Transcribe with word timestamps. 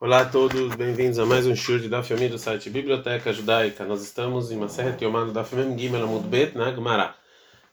Olá 0.00 0.22
a 0.22 0.24
todos, 0.24 0.74
bem-vindos 0.74 1.20
a 1.20 1.24
mais 1.24 1.46
um 1.46 1.54
show 1.54 1.78
de 1.78 1.88
Daf 1.88 2.12
Yomi 2.12 2.28
do 2.28 2.36
site 2.36 2.68
Biblioteca 2.68 3.32
Judaica. 3.32 3.84
Nós 3.84 4.02
estamos 4.02 4.50
em 4.50 4.56
Maseret 4.56 5.02
Yomano 5.02 5.32
Daf 5.32 5.54
Mem 5.54 5.78
Gimel 5.78 6.02
Amud 6.02 6.26
Bet 6.26 6.58
na 6.58 6.74
Gemara. 6.74 7.14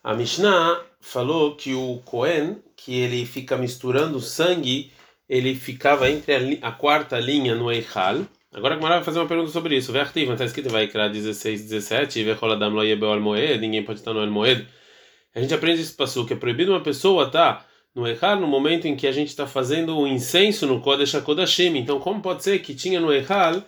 A 0.03 0.13
Mishnah 0.13 0.81
falou 1.01 1.55
que 1.55 1.73
o 1.73 1.99
Cohen, 2.05 2.61
que 2.77 2.93
ele 2.99 3.25
fica 3.25 3.57
misturando 3.57 4.19
sangue, 4.19 4.93
ele 5.27 5.55
ficava 5.55 6.09
entre 6.09 6.59
a, 6.61 6.67
a 6.69 6.71
quarta 6.71 7.19
linha 7.19 7.55
no 7.55 7.71
Eichal. 7.71 8.21
Agora 8.53 8.75
a 8.75 8.77
Gemara 8.77 8.95
vai 8.97 9.03
fazer 9.03 9.19
uma 9.19 9.27
pergunta 9.27 9.49
sobre 9.49 9.75
isso. 9.75 9.91
Vertiva, 9.91 10.33
está 10.33 10.45
escrito 10.45 10.69
vai 10.69 10.87
criar 10.87 11.07
16, 11.07 11.63
17, 11.63 12.23
Vecholadam 12.23 12.69
lo 12.69 12.83
yebel 12.83 13.19
moed, 13.19 13.59
ninguém 13.59 13.83
pode 13.83 13.99
estar 13.99 14.13
no 14.13 14.21
El 14.21 14.29
Moed. 14.29 14.67
A 15.33 15.41
gente 15.41 15.53
aprende 15.55 15.81
esse 15.81 15.93
passo 15.93 16.25
que 16.25 16.33
é 16.33 16.35
proibido 16.35 16.71
uma 16.71 16.81
pessoa 16.81 17.31
tá 17.31 17.65
no 17.93 18.07
Eichal 18.07 18.39
no 18.39 18.47
momento 18.47 18.87
em 18.87 18.95
que 18.95 19.07
a 19.07 19.11
gente 19.11 19.29
está 19.29 19.45
fazendo 19.45 19.97
o 19.97 20.07
incenso 20.07 20.65
no 20.65 20.81
Kodesh 20.81 21.15
HaKodashim. 21.15 21.77
Então, 21.77 21.99
como 21.99 22.21
pode 22.21 22.43
ser 22.43 22.59
que 22.59 22.73
tinha 22.73 22.99
no 22.99 23.13
Eichal, 23.13 23.63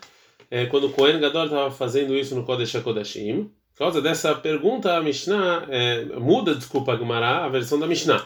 é, 0.50 0.66
quando 0.66 0.88
o 0.88 0.90
Kohen 0.92 1.20
Gadol 1.20 1.46
estava 1.46 1.72
fazendo 1.72 2.16
isso 2.16 2.36
no 2.36 2.44
Kodesh 2.44 2.76
HaKodashim? 2.76 3.52
Por 3.74 3.80
causa 3.80 4.02
dessa 4.02 4.36
pergunta, 4.36 4.96
a 4.96 5.02
Mishnah 5.02 5.66
é, 5.68 6.06
muda, 6.20 6.54
desculpa, 6.54 6.96
Gemara, 6.96 7.44
a 7.44 7.50
versão 7.50 7.80
da 7.80 7.88
Mishnah. 7.88 8.24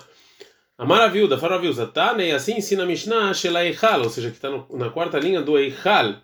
A 0.78 0.86
maravilha, 0.86 1.38
faravilha, 1.38 1.88
Tane, 1.88 2.32
assim 2.32 2.58
ensina 2.58 2.84
a 2.84 2.86
Mishnah, 2.86 3.34
Shela 3.34 3.66
Eichal, 3.66 4.04
ou 4.04 4.10
seja, 4.10 4.30
que 4.30 4.36
está 4.36 4.50
na 4.72 4.90
quarta 4.90 5.18
linha 5.18 5.42
do 5.42 5.58
Eichal, 5.58 6.16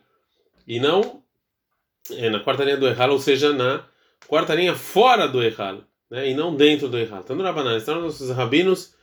e 0.67 0.79
não 0.79 1.23
é, 2.11 2.29
na 2.29 2.39
quarta 2.41 2.63
linha 2.63 2.77
do 2.77 2.87
Eichal, 2.87 3.09
ou 3.11 3.19
seja, 3.19 3.53
na 3.53 3.83
quarta 4.27 4.53
linha 4.53 4.75
fora 4.75 5.27
do 5.27 5.41
Eichal, 5.41 5.79
né, 6.11 6.29
e 6.29 6.33
não 6.33 6.55
dentro 6.55 6.87
do 6.87 6.97
Eichal. 6.97 7.23
No 7.29 7.43
Rabanan, 7.43 7.77
estão 7.77 8.01
nossos 8.01 8.29
rabinos 8.29 8.93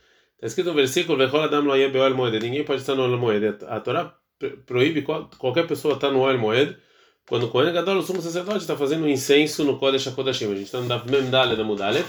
Está 0.41 0.47
escrito 0.47 0.69
no 0.69 0.73
versículo: 0.73 1.19
Ninguém 2.41 2.63
pode 2.63 2.81
estar 2.81 2.95
no 2.95 3.03
Oel 3.03 3.17
Moed. 3.19 3.57
A 3.67 3.79
Torá 3.79 4.11
proíbe 4.65 5.03
qualquer 5.03 5.67
pessoa 5.67 5.93
estar 5.93 6.09
no 6.09 6.21
Oel 6.21 6.39
Moed. 6.39 6.75
Quando 7.29 7.43
o 7.43 7.49
Kohen 7.49 7.71
Gadol, 7.71 7.99
o 7.99 8.01
sumo 8.01 8.23
sacerdote, 8.23 8.57
está 8.57 8.75
fazendo 8.75 9.07
incenso 9.07 9.63
no 9.63 9.77
Kodesh 9.77 10.07
HaKodashim. 10.07 10.45
A 10.45 10.55
gente 10.55 10.63
está 10.63 10.79
no 10.79 11.05
Memdale 11.05 11.55
da 11.55 11.63
Mudale. 11.63 12.03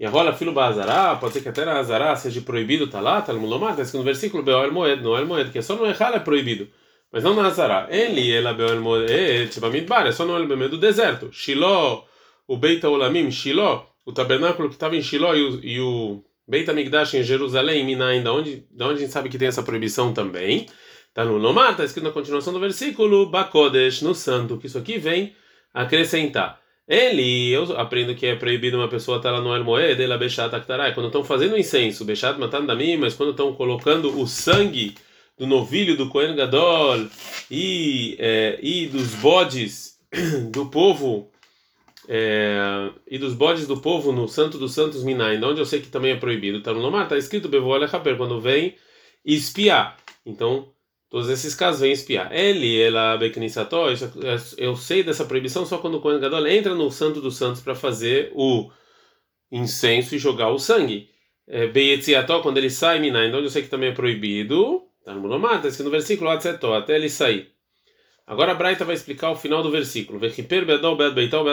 E 0.00 0.06
a 0.06 0.10
rola 0.10 0.32
filo 0.32 0.52
Bazará, 0.52 1.16
pode 1.16 1.34
ser 1.34 1.42
que 1.42 1.50
até 1.50 1.66
na 1.66 1.78
Azará 1.78 2.16
seja 2.16 2.40
proibido, 2.40 2.84
está 2.84 3.00
lá, 3.00 3.18
está 3.18 3.32
no 3.32 3.40
Mulomar, 3.40 3.70
está 3.70 3.82
escrito 3.82 4.00
no 4.00 4.04
versículo 4.04 4.42
Beoel 4.42 4.72
Moed, 4.72 5.02
no 5.02 5.10
Oel 5.10 5.26
Moed, 5.26 5.50
que 5.50 5.58
é 5.58 5.62
só 5.62 5.76
no 5.76 5.86
Echal 5.86 6.14
é 6.14 6.18
proibido. 6.18 6.68
Mas 7.12 7.24
não 7.24 7.34
na 7.34 7.46
Azará. 7.46 7.88
Ele, 7.90 8.30
ela, 8.32 8.54
Beoel 8.54 8.80
Moed, 8.80 9.48
tipo 9.48 9.68
Midbar, 9.68 10.06
é 10.06 10.12
só 10.12 10.24
no 10.24 10.32
Oel 10.32 10.48
Moed 10.48 10.68
do 10.68 10.78
deserto. 10.78 11.30
Shiló, 11.30 12.04
o 12.48 12.56
Beita 12.56 12.88
Olamim, 12.88 13.30
Shiló, 13.30 13.86
o 14.04 14.12
tabernáculo 14.12 14.68
que 14.68 14.74
estava 14.74 14.96
em 14.96 15.02
Shiló 15.02 15.34
e 15.34 15.42
o, 15.42 15.64
e 15.64 15.80
o 15.80 16.24
Beit 16.48 16.70
HaMikdash 16.70 17.14
em 17.14 17.22
Jerusalém, 17.22 17.84
Minaim, 17.84 18.22
da 18.22 18.32
onde, 18.32 18.64
da 18.70 18.86
onde 18.86 18.98
a 18.98 19.00
gente 19.00 19.12
sabe 19.12 19.28
que 19.28 19.38
tem 19.38 19.48
essa 19.48 19.62
proibição 19.62 20.12
também. 20.12 20.66
Está 21.08 21.24
no 21.24 21.38
Lomar, 21.38 21.72
está 21.72 21.84
escrito 21.84 22.04
na 22.04 22.12
continuação 22.12 22.52
do 22.52 22.60
versículo, 22.60 23.26
Bakodesh, 23.30 24.02
no 24.02 24.14
santo, 24.14 24.58
que 24.58 24.66
isso 24.66 24.78
aqui 24.78 24.98
vem 24.98 25.34
acrescentar. 25.72 26.60
Ele, 26.86 27.50
eu 27.50 27.76
aprendo 27.76 28.14
que 28.14 28.26
é 28.26 28.36
proibido 28.36 28.76
uma 28.76 28.86
pessoa 28.86 29.16
estar 29.16 29.32
lá 29.32 29.40
no 29.40 29.54
Elmoed, 29.54 30.00
ela 30.00 30.16
Bechat 30.16 30.54
Aktarai, 30.54 30.94
quando 30.94 31.06
estão 31.06 31.24
fazendo 31.24 31.58
incenso, 31.58 32.04
Bechat 32.04 32.38
matando 32.38 32.68
Damim, 32.68 32.96
mas 32.96 33.14
quando 33.14 33.30
estão 33.30 33.52
colocando 33.54 34.20
o 34.20 34.26
sangue 34.26 34.94
do 35.36 35.46
novilho 35.46 35.96
do 35.96 36.08
Kohen 36.08 36.36
Gadol 36.36 37.06
e, 37.50 38.16
é, 38.20 38.58
e 38.62 38.86
dos 38.86 39.14
bodes 39.16 39.98
do 40.52 40.66
povo 40.66 41.28
é, 42.08 42.90
e 43.06 43.18
dos 43.18 43.34
bodes 43.34 43.66
do 43.66 43.80
povo 43.80 44.12
no 44.12 44.28
Santo 44.28 44.58
dos 44.58 44.72
Santos 44.72 45.02
Minai, 45.02 45.42
onde 45.42 45.60
eu 45.60 45.66
sei 45.66 45.80
que 45.80 45.88
também 45.88 46.12
é 46.12 46.16
proibido, 46.16 46.58
está 46.58 46.72
no 46.72 46.80
Lomar, 46.80 47.04
está 47.04 47.16
escrito 47.16 47.48
Bevoale 47.48 47.84
Haper, 47.84 48.16
quando 48.16 48.40
vem 48.40 48.76
espiar. 49.24 49.96
Então, 50.24 50.72
todos 51.10 51.28
esses 51.28 51.54
casos 51.54 51.80
vêm 51.80 51.92
espiar. 51.92 52.32
Ele, 52.32 52.80
ela, 52.80 53.16
Beknisató, 53.16 53.88
eu 54.56 54.76
sei 54.76 55.02
dessa 55.02 55.24
proibição 55.24 55.66
só 55.66 55.78
quando 55.78 55.96
o 55.96 56.00
Kohen 56.00 56.20
Gadol 56.20 56.46
entra 56.46 56.74
no 56.74 56.90
Santo 56.90 57.20
dos 57.20 57.36
Santos 57.36 57.60
para 57.60 57.74
fazer 57.74 58.30
o 58.34 58.70
incenso 59.50 60.14
e 60.14 60.18
jogar 60.18 60.50
o 60.50 60.58
sangue. 60.58 61.10
É, 61.48 61.70
quando 62.42 62.58
ele 62.58 62.70
sai 62.70 62.98
Minai, 62.98 63.28
onde 63.32 63.44
eu 63.44 63.50
sei 63.50 63.62
que 63.62 63.68
também 63.68 63.90
é 63.90 63.92
proibido, 63.92 64.82
está 64.98 65.14
no 65.14 65.26
Lomar, 65.26 65.56
está 65.56 65.68
escrito 65.68 65.86
no 65.86 65.92
versículo 65.92 66.30
Atzetó, 66.30 66.74
até 66.74 66.96
ele 66.96 67.08
sair. 67.08 67.55
Agora 68.26 68.52
a 68.52 68.54
Braita 68.54 68.84
vai 68.84 68.94
explicar 68.96 69.30
o 69.30 69.36
final 69.36 69.62
do 69.62 69.70
versículo. 69.70 70.18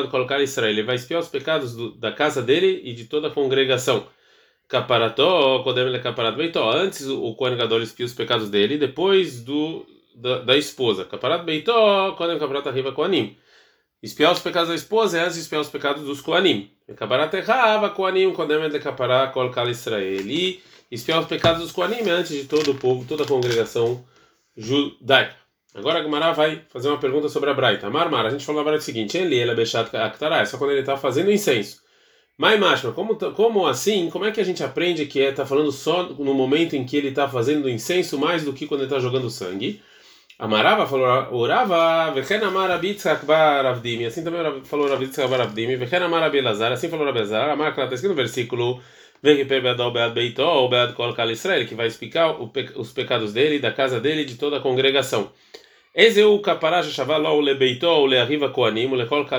colocar 0.10 0.42
Israel. 0.42 0.72
Ele 0.72 0.84
vai 0.84 0.96
espiar 0.96 1.22
os 1.22 1.28
pecados 1.28 1.76
do, 1.76 1.92
da 1.92 2.12
casa 2.12 2.42
dele 2.42 2.82
e 2.84 2.94
de 2.94 3.06
toda 3.06 3.28
a 3.28 3.32
congregação. 3.32 4.08
Caparató, 4.68 5.62
ele 5.90 6.00
beitó. 6.36 6.72
Antes 6.72 7.06
o 7.08 7.36
Kohen 7.36 7.58
Gadol 7.58 7.84
espia 7.84 8.06
os 8.06 8.14
pecados 8.14 8.50
dele, 8.50 8.78
depois 8.80 9.44
do 9.44 9.86
da, 10.16 10.40
da 10.40 10.58
esposa. 10.58 11.06
Beitó. 11.44 12.14
Espiar 14.02 14.34
os 14.34 14.40
pecados 14.40 14.70
da 14.70 14.76
esposa 14.76 15.20
é 15.20 15.22
antes 15.22 15.36
de 15.36 15.42
espiar 15.42 15.62
os 15.62 15.70
pecados 15.70 16.04
dos 16.04 16.22
Koanim. 16.22 16.72
Ele 16.88 16.98
colocar 19.32 19.70
Israel. 19.70 20.26
E 20.28 20.62
espiar 20.92 21.20
os 21.20 21.28
pecados 21.28 21.62
dos 21.62 21.72
Koanim 21.72 22.10
é 22.10 22.10
antes 22.10 22.32
de 22.36 22.46
todo 22.46 22.72
o 22.72 22.76
povo, 22.76 23.06
toda 23.08 23.24
a 23.24 23.28
congregação 23.28 24.04
judaica. 24.58 25.43
Agora 25.74 26.00
a 26.00 26.04
Gemara 26.04 26.34
vai 26.34 26.62
fazer 26.70 26.90
uma 26.90 27.00
pergunta 27.00 27.28
sobre 27.30 27.50
a 27.50 27.54
Braita. 27.54 27.90
Marmar, 27.90 28.26
a 28.26 28.30
gente 28.30 28.46
falou 28.46 28.64
Braita 28.64 28.82
o 28.82 28.86
seguinte: 28.86 29.18
ele, 29.18 29.36
ele 29.36 29.52
é 29.52 29.64
é 30.42 30.46
só 30.46 30.58
quando 30.58 30.72
ele 30.72 30.82
está 30.82 30.96
fazendo 30.96 31.32
incenso. 31.32 31.82
Mas, 32.38 32.60
Mashma, 32.60 32.92
como, 32.94 33.16
como 33.34 33.68
assim? 33.68 34.10
Como 34.10 34.26
é 34.26 34.32
que 34.32 34.42
a 34.42 34.44
gente 34.44 34.64
aprende 34.64 35.06
que 35.06 35.20
está 35.20 35.44
é, 35.44 35.46
falando 35.46 35.72
só 35.72 36.04
no 36.04 36.34
momento 36.34 36.76
em 36.76 36.86
que 36.86 36.98
ele 36.98 37.10
está 37.10 37.30
fazendo 37.30 37.70
incenso 37.70 38.18
mais 38.18 38.44
do 38.44 38.54
que 38.54 38.66
quando 38.68 38.82
ele 38.82 38.88
está 38.88 39.00
jogando 39.00 39.30
sangue? 39.30 39.82
Amarava 40.40 40.88
falou, 40.88 41.08
orava, 41.32 42.12
vechen 42.12 42.44
amar 42.44 42.72
abitzak 42.72 43.24
bar 43.26 43.66
avdim, 43.66 44.04
assim 44.06 44.24
também 44.24 44.64
falou 44.64 44.92
abitzak 44.92 45.30
bar 45.30 45.42
avdim, 45.42 45.76
vechen 45.78 46.04
amar 46.04 46.24
assim 46.72 46.90
falou 46.90 47.08
abelazar, 47.08 47.50
amar, 47.52 47.70
está 47.70 47.94
escrito 47.94 48.10
no 48.10 48.16
versículo 48.16 48.82
que 51.66 51.76
vai 51.76 51.88
explicar 51.88 52.36
os 52.76 52.92
pecados 52.92 53.32
dele, 53.32 53.58
da 53.58 53.72
casa 53.72 54.00
dele 54.00 54.24
e 54.24 54.26
de 54.26 54.36
toda 54.36 54.58
a 54.58 54.60
congregação. 54.60 55.32
Ezeu 55.96 56.42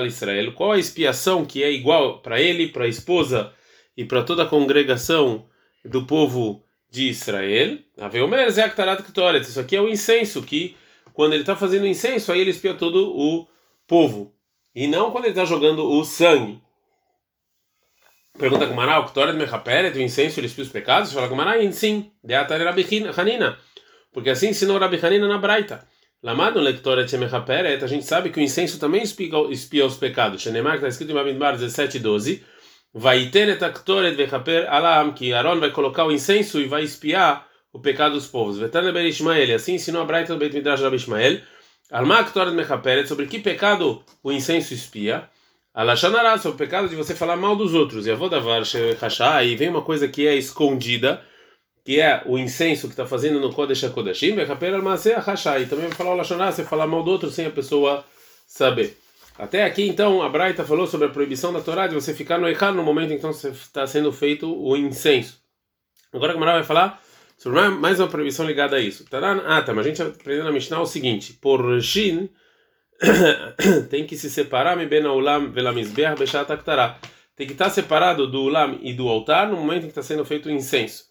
Israel. 0.07 0.53
Qual 0.53 0.71
a 0.71 0.79
expiação 0.79 1.45
que 1.45 1.61
é 1.61 1.71
igual 1.71 2.19
para 2.19 2.41
ele, 2.41 2.69
para 2.69 2.85
a 2.85 2.87
esposa 2.87 3.53
e 3.95 4.03
para 4.05 4.23
toda 4.23 4.43
a 4.43 4.47
congregação 4.47 5.45
do 5.83 6.05
povo 6.05 6.63
de 6.89 7.09
Israel? 7.09 7.77
Ktoret. 9.03 9.43
Isso 9.43 9.59
aqui 9.59 9.75
é 9.75 9.81
o 9.81 9.89
incenso 9.89 10.41
que 10.41 10.75
quando 11.13 11.33
ele 11.33 11.43
está 11.43 11.55
fazendo 11.55 11.85
incenso 11.85 12.31
aí 12.31 12.41
ele 12.41 12.49
espia 12.49 12.73
todo 12.73 13.11
o 13.15 13.47
povo 13.85 14.33
e 14.73 14.87
não 14.87 15.11
quando 15.11 15.25
ele 15.25 15.33
está 15.33 15.45
jogando 15.45 15.85
o 15.85 16.03
sangue. 16.03 16.64
Pergunta 18.37 18.65
Gamara, 18.65 18.99
o 18.99 19.05
Ktoret 19.05 19.33
mechaperet, 19.37 19.97
o 19.97 20.01
incenso 20.01 20.39
ele 20.39 20.47
espia 20.47 20.63
os 20.65 20.69
pecados? 20.69 21.13
Fala 21.13 21.27
Gamara, 21.27 21.71
sim. 21.71 22.11
De 22.23 22.33
atar 22.33 22.59
Rabi 22.59 22.85
Hanina. 23.17 23.57
Porque 24.11 24.29
assim 24.29 24.49
ensinou 24.49 24.77
Rabi 24.77 24.99
Hanina 25.01 25.27
na 25.27 25.37
Braita. 25.37 25.87
Lamado 26.21 26.59
lectora 26.59 27.05
Tchemechaperet, 27.05 27.83
a 27.83 27.87
gente 27.87 28.03
sabe 28.03 28.31
que 28.31 28.39
o 28.39 28.41
incenso 28.41 28.79
também 28.79 29.03
espia, 29.03 29.85
os 29.85 29.95
pecados. 29.95 30.41
Shenemar, 30.41 30.75
está 30.75 30.87
escrito 30.87 31.11
em 31.11 31.13
Babinbar 31.13 31.53
17 31.53 31.97
e 31.97 31.99
12. 31.99 32.43
Vai 32.93 33.27
ter 33.27 33.47
etaktoret 33.47 34.15
vechaper 34.15 34.67
alam, 34.67 35.13
que 35.13 35.31
Aaron 35.33 35.59
vai 35.59 35.71
colocar 35.71 36.03
o 36.05 36.11
incenso 36.11 36.59
e 36.59 36.65
vai 36.65 36.83
espiar 36.83 37.47
o 37.71 37.79
pecado 37.79 38.13
dos 38.13 38.25
povos. 38.25 38.57
Vetane 38.57 38.91
ber 38.91 39.05
Ishmael, 39.05 39.55
assim 39.55 39.75
ensinou 39.75 40.01
a 40.01 40.05
Braita 40.05 40.33
do 40.33 40.39
Beit 40.39 40.53
Midrash 40.53 40.81
Rabbi 40.81 40.95
Ishmael. 40.95 41.41
Alma 41.91 42.23
ktoret 42.23 42.53
mechaperet, 42.53 43.07
sobre 43.07 43.27
que 43.27 43.39
pecado 43.39 44.03
o 44.23 44.31
incenso 44.31 44.73
espia. 44.73 45.29
Alashanará, 45.75 46.37
sobre 46.37 46.55
o 46.55 46.57
pecado 46.57 46.87
de 46.87 46.95
você 46.95 47.13
falar 47.13 47.35
mal 47.35 47.55
dos 47.55 47.73
outros. 47.73 48.07
E 48.07 48.11
a 48.11 48.15
Vodavar 48.15 48.63
Shechashá, 48.63 49.43
e 49.43 49.55
vem 49.57 49.67
uma 49.67 49.81
coisa 49.81 50.07
que 50.07 50.25
é 50.25 50.33
escondida 50.35 51.21
que 51.83 52.01
é 52.01 52.23
o 52.25 52.35
incenso 52.35 52.87
que 52.87 52.93
está 52.93 53.05
fazendo 53.05 53.39
no 53.39 53.53
Kodesh 53.53 53.83
HaKodashim, 53.83 54.35
e 54.35 55.65
também 55.67 55.87
vai 55.87 55.91
falar 55.91 56.13
o 56.13 56.15
Lashonah, 56.15 56.51
você 56.51 56.63
falar 56.63 56.87
mal 56.87 57.03
do 57.03 57.11
outro 57.11 57.29
sem 57.29 57.45
a 57.45 57.51
pessoa 57.51 58.03
saber. 58.47 58.97
Até 59.37 59.63
aqui, 59.63 59.87
então, 59.87 60.23
a 60.23 60.29
Braita 60.29 60.63
falou 60.63 60.87
sobre 60.87 61.05
a 61.05 61.11
proibição 61.11 61.53
da 61.53 61.61
Torá 61.61 61.85
de 61.85 61.93
você 61.93 62.11
ficar 62.11 62.39
no 62.39 62.47
Echad 62.47 62.75
no 62.75 62.81
momento 62.81 63.13
em 63.13 63.19
que 63.19 63.27
está 63.27 63.85
sendo 63.85 64.11
feito 64.11 64.51
o 64.51 64.75
incenso. 64.75 65.39
Agora 66.11 66.31
a 66.31 66.33
Gemara 66.33 66.53
vai 66.53 66.63
falar 66.63 67.03
sobre 67.37 67.59
mais 67.69 67.99
uma 67.99 68.07
proibição 68.07 68.47
ligada 68.47 68.77
a 68.77 68.79
isso. 68.79 69.05
Ah, 69.45 69.61
tá, 69.61 69.71
mas 69.71 69.85
a 69.85 69.89
gente 69.89 70.01
aprendeu 70.01 70.45
na 70.45 70.51
Mishnah 70.51 70.81
o 70.81 70.85
seguinte: 70.87 71.33
por 71.33 71.79
Shin 71.81 72.29
tem 73.89 74.05
que 74.05 74.17
se 74.17 74.29
separar 74.29 74.77
ulam 74.77 75.53
Tem 77.35 77.47
que 77.47 77.53
estar 77.53 77.69
separado 77.69 78.27
do 78.27 78.43
ulam 78.43 78.79
e 78.81 78.93
do 78.93 79.09
altar 79.09 79.49
no 79.49 79.57
momento 79.57 79.83
em 79.83 79.87
que 79.87 79.87
está 79.87 80.03
sendo 80.03 80.23
feito 80.23 80.47
o 80.47 80.51
incenso. 80.51 81.05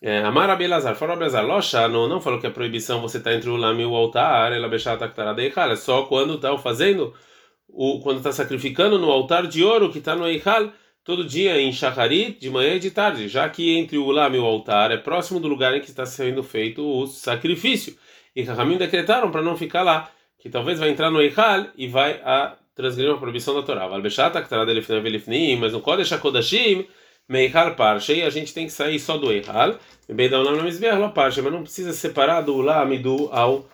É, 0.00 0.18
Amar 0.18 0.50
Abelazar, 0.50 0.96
fala 0.96 1.12
Abelazar, 1.12 1.46
Locha, 1.46 1.86
não, 1.86 2.08
não 2.08 2.20
falou 2.20 2.40
que 2.40 2.46
a 2.46 2.50
proibição 2.50 3.00
você 3.00 3.18
está 3.18 3.32
entre 3.32 3.48
o 3.48 3.56
lame 3.56 3.82
e 3.82 3.86
o 3.86 3.94
altar, 3.94 4.52
ela 4.52 4.68
bechata 4.68 5.08
que 5.08 5.20
é 5.20 5.76
só 5.76 6.02
quando 6.06 6.34
está 6.34 6.58
fazendo, 6.58 7.14
o, 7.68 8.00
quando 8.00 8.16
está 8.18 8.32
sacrificando 8.32 8.98
no 8.98 9.10
altar 9.12 9.46
de 9.46 9.62
ouro 9.62 9.92
que 9.92 9.98
está 9.98 10.16
no 10.16 10.26
Eichal, 10.26 10.72
todo 11.04 11.24
dia 11.24 11.60
em 11.60 11.72
Shacharit, 11.72 12.40
de 12.40 12.50
manhã 12.50 12.74
e 12.74 12.80
de 12.80 12.90
tarde, 12.90 13.28
já 13.28 13.48
que 13.48 13.78
entre 13.78 13.96
o 13.96 14.10
lame 14.10 14.38
e 14.38 14.40
o 14.40 14.44
altar 14.44 14.90
é 14.90 14.96
próximo 14.96 15.38
do 15.38 15.46
lugar 15.46 15.72
em 15.72 15.80
que 15.80 15.90
está 15.90 16.04
sendo 16.04 16.42
feito 16.42 16.84
o 16.84 17.06
sacrifício. 17.06 17.96
E 18.34 18.42
Rahamim 18.42 18.78
decretaram 18.78 19.30
para 19.30 19.42
não 19.42 19.56
ficar 19.56 19.82
lá, 19.82 20.10
que 20.42 20.50
talvez 20.50 20.80
vai 20.80 20.90
entrar 20.90 21.08
no 21.08 21.22
Eichal 21.22 21.68
e 21.76 21.86
vai 21.86 22.20
a 22.24 22.56
transgredir 22.74 23.12
uma 23.12 23.20
proibição 23.20 23.54
da 23.54 23.62
Torá. 23.62 23.88
Mas 23.88 25.72
no 25.72 25.80
Kodesh 25.80 26.12
HaKodashim, 26.12 26.84
Meichal 27.28 27.76
Parshei, 27.76 28.24
a 28.24 28.30
gente 28.30 28.52
tem 28.52 28.66
que 28.66 28.72
sair 28.72 28.98
só 28.98 29.16
do 29.16 29.30
Eichal, 29.30 29.76
bem 30.08 30.28
da 30.28 30.40
Ulam 30.40 30.56
Lamizbeah, 30.56 31.08
Parshei, 31.10 31.44
mas 31.44 31.52
não 31.52 31.62
precisa 31.62 31.92
separar 31.92 32.40
do 32.40 32.56
Ulam 32.56 32.92
e 32.92 32.98
do, 32.98 33.28
ao, 33.30 33.68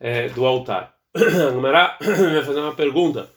é, 0.00 0.28
do 0.30 0.46
altar. 0.46 0.94
Agmará 1.14 1.98
vai 2.00 2.42
fazer 2.42 2.60
uma 2.60 2.74
pergunta 2.74 3.28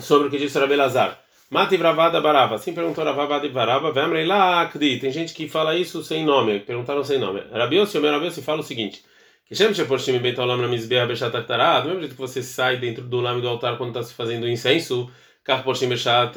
sobre 0.00 0.26
o 0.26 0.30
que 0.30 0.38
disse 0.38 0.58
Rabi 0.58 0.74
Lazar. 0.74 1.20
Mati 1.48 1.76
Vravada 1.76 2.20
Barava. 2.20 2.56
Assim 2.56 2.74
perguntou 2.74 3.04
Ravada 3.04 3.46
e 3.46 3.48
Barava. 3.48 3.92
Vemrei 3.92 4.26
lá. 4.26 4.66
Tem 4.66 5.10
gente 5.12 5.32
que 5.32 5.48
fala 5.48 5.76
isso 5.76 6.02
sem 6.02 6.24
nome. 6.24 6.60
Perguntaram 6.60 7.02
sem 7.04 7.18
nome. 7.18 7.42
Rabiossi, 7.52 7.96
o 7.96 8.00
meu 8.02 8.10
Rabiossi 8.10 8.42
fala 8.42 8.60
o 8.60 8.62
seguinte. 8.64 9.02
Que 9.48 9.54
Shem 9.54 9.72
Sheporshim 9.72 10.18
Beit 10.18 10.38
Olam 10.38 10.60
Lamizbeah 10.60 11.06
Beshat 11.06 11.34
Aktará. 11.34 11.80
Do 11.80 11.88
mesmo 11.88 12.00
jeito 12.00 12.14
que 12.14 12.20
você 12.20 12.42
sai 12.42 12.76
dentro 12.76 13.02
do 13.04 13.18
lame 13.18 13.40
do 13.40 13.48
altar 13.48 13.78
quando 13.78 13.90
está 13.90 14.02
se 14.02 14.12
fazendo 14.12 14.46
incenso. 14.46 15.10
Kach 15.42 15.64
Porshim 15.64 15.88
Beshat 15.88 16.34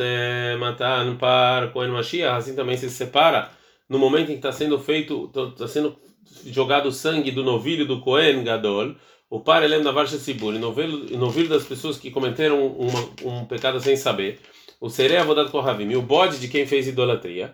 Matan 0.58 1.18
Par 1.18 1.74
Kohen 1.74 1.92
Mashiach. 1.92 2.38
Assim 2.38 2.56
também 2.56 2.78
se 2.78 2.90
separa 2.90 3.52
no 3.90 4.00
momento 4.00 4.30
em 4.30 4.34
que 4.34 4.34
está 4.36 4.54
sendo 4.54 4.80
feito, 4.80 5.30
está 5.52 5.68
sendo 5.68 5.98
jogado 6.46 6.86
o 6.86 6.92
sangue 6.94 7.32
do 7.32 7.44
novilho 7.44 7.86
do 7.86 8.00
Kohen 8.00 8.46
Gadol. 8.46 8.96
O 9.30 9.42
par 9.42 9.62
elem 9.62 9.84
da 9.84 9.92
Varsha 9.92 10.18
Sibur. 10.18 10.54
Novilho 10.54 11.50
das 11.50 11.66
pessoas 11.66 11.98
que 11.98 12.12
cometeram 12.12 12.66
uma, 12.66 13.10
um 13.26 13.44
pecado 13.44 13.82
sem 13.82 13.98
saber 13.98 14.40
o 14.80 14.90
serei 14.90 15.18
avodado 15.18 15.52
kohavim, 15.52 15.94
o 15.96 16.02
bode 16.02 16.40
de 16.40 16.48
quem 16.48 16.66
fez 16.66 16.88
idolatria. 16.88 17.54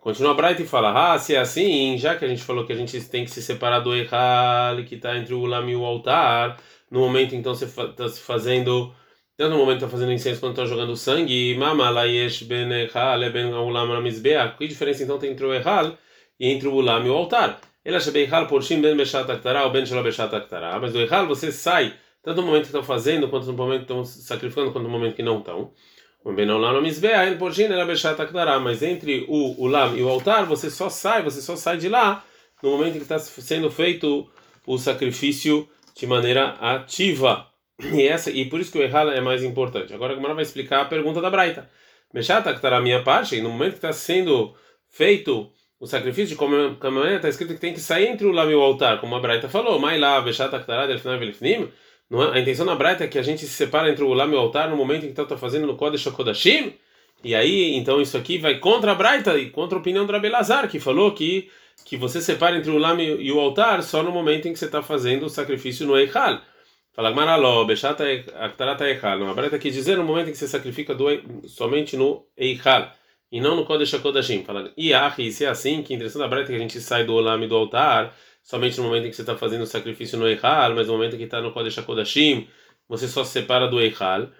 Continua 0.00 0.30
a 0.30 0.34
Bright 0.34 0.62
e 0.62 0.66
fala: 0.66 1.12
Ah, 1.12 1.18
se 1.18 1.34
é 1.34 1.38
assim, 1.38 1.98
já 1.98 2.16
que 2.16 2.24
a 2.24 2.28
gente 2.28 2.42
falou 2.42 2.64
que 2.64 2.72
a 2.72 2.76
gente 2.76 3.00
tem 3.08 3.24
que 3.24 3.30
se 3.30 3.42
separar 3.42 3.80
do 3.80 3.94
Eichal, 3.94 4.84
que 4.86 4.94
está 4.94 5.16
entre 5.16 5.34
o 5.34 5.40
Ulam 5.40 5.68
e 5.68 5.76
o 5.76 5.84
altar, 5.84 6.56
no 6.90 7.00
momento 7.00 7.34
então 7.34 7.54
você 7.54 7.64
está 7.64 8.08
se 8.08 8.20
fazendo, 8.20 8.94
tanto 9.36 9.50
no 9.50 9.58
momento 9.58 9.78
está 9.78 9.88
fazendo 9.88 10.12
incenso 10.12 10.40
quando 10.40 10.52
está 10.52 10.64
jogando 10.66 10.96
sangue, 10.96 11.56
Mama 11.56 11.90
layesh 11.90 12.42
ben 12.44 12.70
Eichal 12.72 13.18
ben 13.32 13.52
Ulam 13.52 13.88
ramizbeah. 13.92 14.56
Que 14.56 14.68
diferença 14.68 15.02
então 15.02 15.18
tem 15.18 15.32
entre 15.32 15.44
o 15.44 15.52
Eichal 15.52 15.98
e 16.38 16.48
entre 16.48 16.68
o 16.68 16.74
Ulam 16.74 17.04
e 17.04 17.10
o 17.10 17.14
altar? 17.14 17.60
Ele 17.84 17.96
acha 17.96 18.16
Eichal 18.16 18.46
por 18.46 18.62
Shim 18.62 18.80
ben 18.80 18.96
Beshat 18.96 19.30
Aktara 19.30 19.64
ou 19.64 19.70
ben 19.70 19.84
Shalom 19.84 20.02
Beshat 20.04 20.34
Aktara. 20.34 20.78
Mas 20.78 20.92
do 20.92 21.00
Eichal 21.00 21.26
você 21.26 21.50
sai, 21.50 21.94
tanto 22.22 22.40
no 22.40 22.46
momento 22.46 22.62
que 22.62 22.68
estão 22.68 22.82
fazendo, 22.84 23.28
quanto 23.28 23.46
no 23.46 23.52
momento 23.54 23.78
que 23.78 23.92
estão 23.92 24.04
sacrificando, 24.04 24.70
quanto 24.70 24.84
no 24.84 24.90
momento 24.90 25.16
que 25.16 25.22
não 25.22 25.38
estão. 25.38 25.72
Mas 28.60 28.82
entre 28.82 29.24
o 29.28 29.64
Ulam 29.64 29.96
e 29.96 30.02
o 30.02 30.08
altar, 30.08 30.44
você 30.44 30.70
só 30.70 30.90
sai, 30.90 31.22
você 31.22 31.40
só 31.40 31.56
sai 31.56 31.78
de 31.78 31.88
lá 31.88 32.24
no 32.62 32.70
momento 32.70 32.96
em 32.96 32.98
que 32.98 33.04
está 33.04 33.18
sendo 33.18 33.70
feito 33.70 34.28
o 34.66 34.76
sacrifício 34.78 35.68
de 35.96 36.06
maneira 36.06 36.50
ativa. 36.60 37.46
E, 37.80 38.02
essa, 38.02 38.30
e 38.30 38.44
por 38.44 38.60
isso 38.60 38.72
que 38.72 38.78
o 38.78 38.82
Erral 38.82 39.10
é 39.10 39.20
mais 39.20 39.42
importante. 39.42 39.94
Agora 39.94 40.12
a 40.12 40.16
Gemara 40.16 40.34
vai 40.34 40.42
explicar 40.42 40.82
a 40.82 40.84
pergunta 40.84 41.20
da 41.20 41.30
Braita. 41.30 41.70
Meshata 42.12 42.54
que 42.54 42.66
a 42.66 42.80
minha 42.80 43.02
parte, 43.02 43.40
no 43.40 43.50
momento 43.50 43.72
que 43.72 43.78
está 43.78 43.92
sendo 43.92 44.54
feito 44.88 45.50
o 45.80 45.86
sacrifício, 45.86 46.30
de 46.30 46.36
como 46.36 46.56
está 46.56 47.28
escrito 47.28 47.54
que 47.54 47.60
tem 47.60 47.72
que 47.72 47.80
sair 47.80 48.08
entre 48.08 48.26
o 48.26 48.30
Ulam 48.30 48.50
e 48.50 48.54
o 48.54 48.60
altar, 48.60 49.00
como 49.00 49.14
a 49.14 49.20
Braita 49.20 49.48
falou, 49.48 49.78
Mai 49.78 49.98
lá, 49.98 50.22
Ktará, 50.22 50.86
Delfinam 50.86 51.18
Velifnim. 51.18 51.70
É? 52.10 52.38
A 52.38 52.40
intenção 52.40 52.64
na 52.64 52.74
Braita 52.74 53.04
é 53.04 53.08
que 53.08 53.18
a 53.18 53.22
gente 53.22 53.42
se 53.42 53.52
separa 53.52 53.90
entre 53.90 54.02
o 54.02 54.08
Ulam 54.08 54.32
e 54.32 54.34
o 54.34 54.38
altar 54.38 54.70
no 54.70 54.76
momento 54.76 55.04
em 55.04 55.12
que 55.12 55.20
está 55.20 55.36
fazendo 55.36 55.66
no 55.66 55.76
Kodesh 55.76 56.04
Kodashim. 56.04 56.74
E 57.22 57.34
aí, 57.34 57.74
então 57.74 58.00
isso 58.00 58.16
aqui 58.16 58.38
vai 58.38 58.58
contra 58.58 58.92
a 58.92 58.94
Braita 58.94 59.36
e 59.36 59.50
contra 59.50 59.76
a 59.76 59.80
opinião 59.80 60.06
do 60.06 60.12
Rabelazar, 60.12 60.68
que 60.68 60.78
falou 60.78 61.12
que, 61.12 61.50
que 61.84 61.96
você 61.96 62.20
separa 62.20 62.56
entre 62.56 62.70
o 62.70 62.76
Ulam 62.76 63.00
e 63.00 63.30
o 63.32 63.40
altar 63.40 63.82
só 63.82 64.02
no 64.02 64.12
momento 64.12 64.46
em 64.46 64.52
que 64.52 64.58
você 64.58 64.66
está 64.66 64.82
fazendo 64.82 65.26
o 65.26 65.30
sacrifício 65.30 65.86
no 65.86 65.98
Eichal. 65.98 66.40
Fala 66.94 67.10
Gmaraló, 67.10 67.64
Bechata 67.64 68.04
Aktarata 68.36 68.88
Eichal. 68.88 69.26
A 69.26 69.34
Braita 69.34 69.58
quis 69.58 69.74
dizer 69.74 69.96
no 69.96 70.04
momento 70.04 70.28
em 70.28 70.32
que 70.32 70.38
você 70.38 70.48
sacrifica 70.48 70.94
do, 70.94 71.06
somente 71.46 71.96
no 71.96 72.24
Eichal 72.36 72.92
e 73.30 73.40
não 73.40 73.56
no 73.56 73.66
Kodesh 73.66 73.94
Kodashim. 73.94 74.44
Fala, 74.44 74.72
e 74.76 74.92
se 75.32 75.44
é 75.44 75.48
assim, 75.48 75.82
que 75.82 75.94
a 75.94 76.28
Braita 76.28 76.50
que 76.50 76.56
a 76.56 76.58
gente 76.58 76.80
sai 76.80 77.04
do 77.04 77.14
Ulam 77.14 77.42
e 77.42 77.48
do 77.48 77.56
altar 77.56 78.14
somente 78.42 78.78
no 78.78 78.84
momento 78.84 79.06
em 79.06 79.10
que 79.10 79.16
você 79.16 79.22
está 79.22 79.36
fazendo 79.36 79.62
o 79.62 79.66
sacrifício 79.66 80.18
no 80.18 80.28
Eichal, 80.28 80.74
mas 80.74 80.86
no 80.86 80.94
momento 80.94 81.14
em 81.14 81.18
que 81.18 81.24
está 81.24 81.40
no 81.40 81.52
Kodesh 81.52 81.78
HaKodashim, 81.78 82.48
você 82.88 83.06
só 83.06 83.24
se 83.24 83.32
separa 83.32 83.68
do 83.68 83.80
Eichal. 83.80 84.30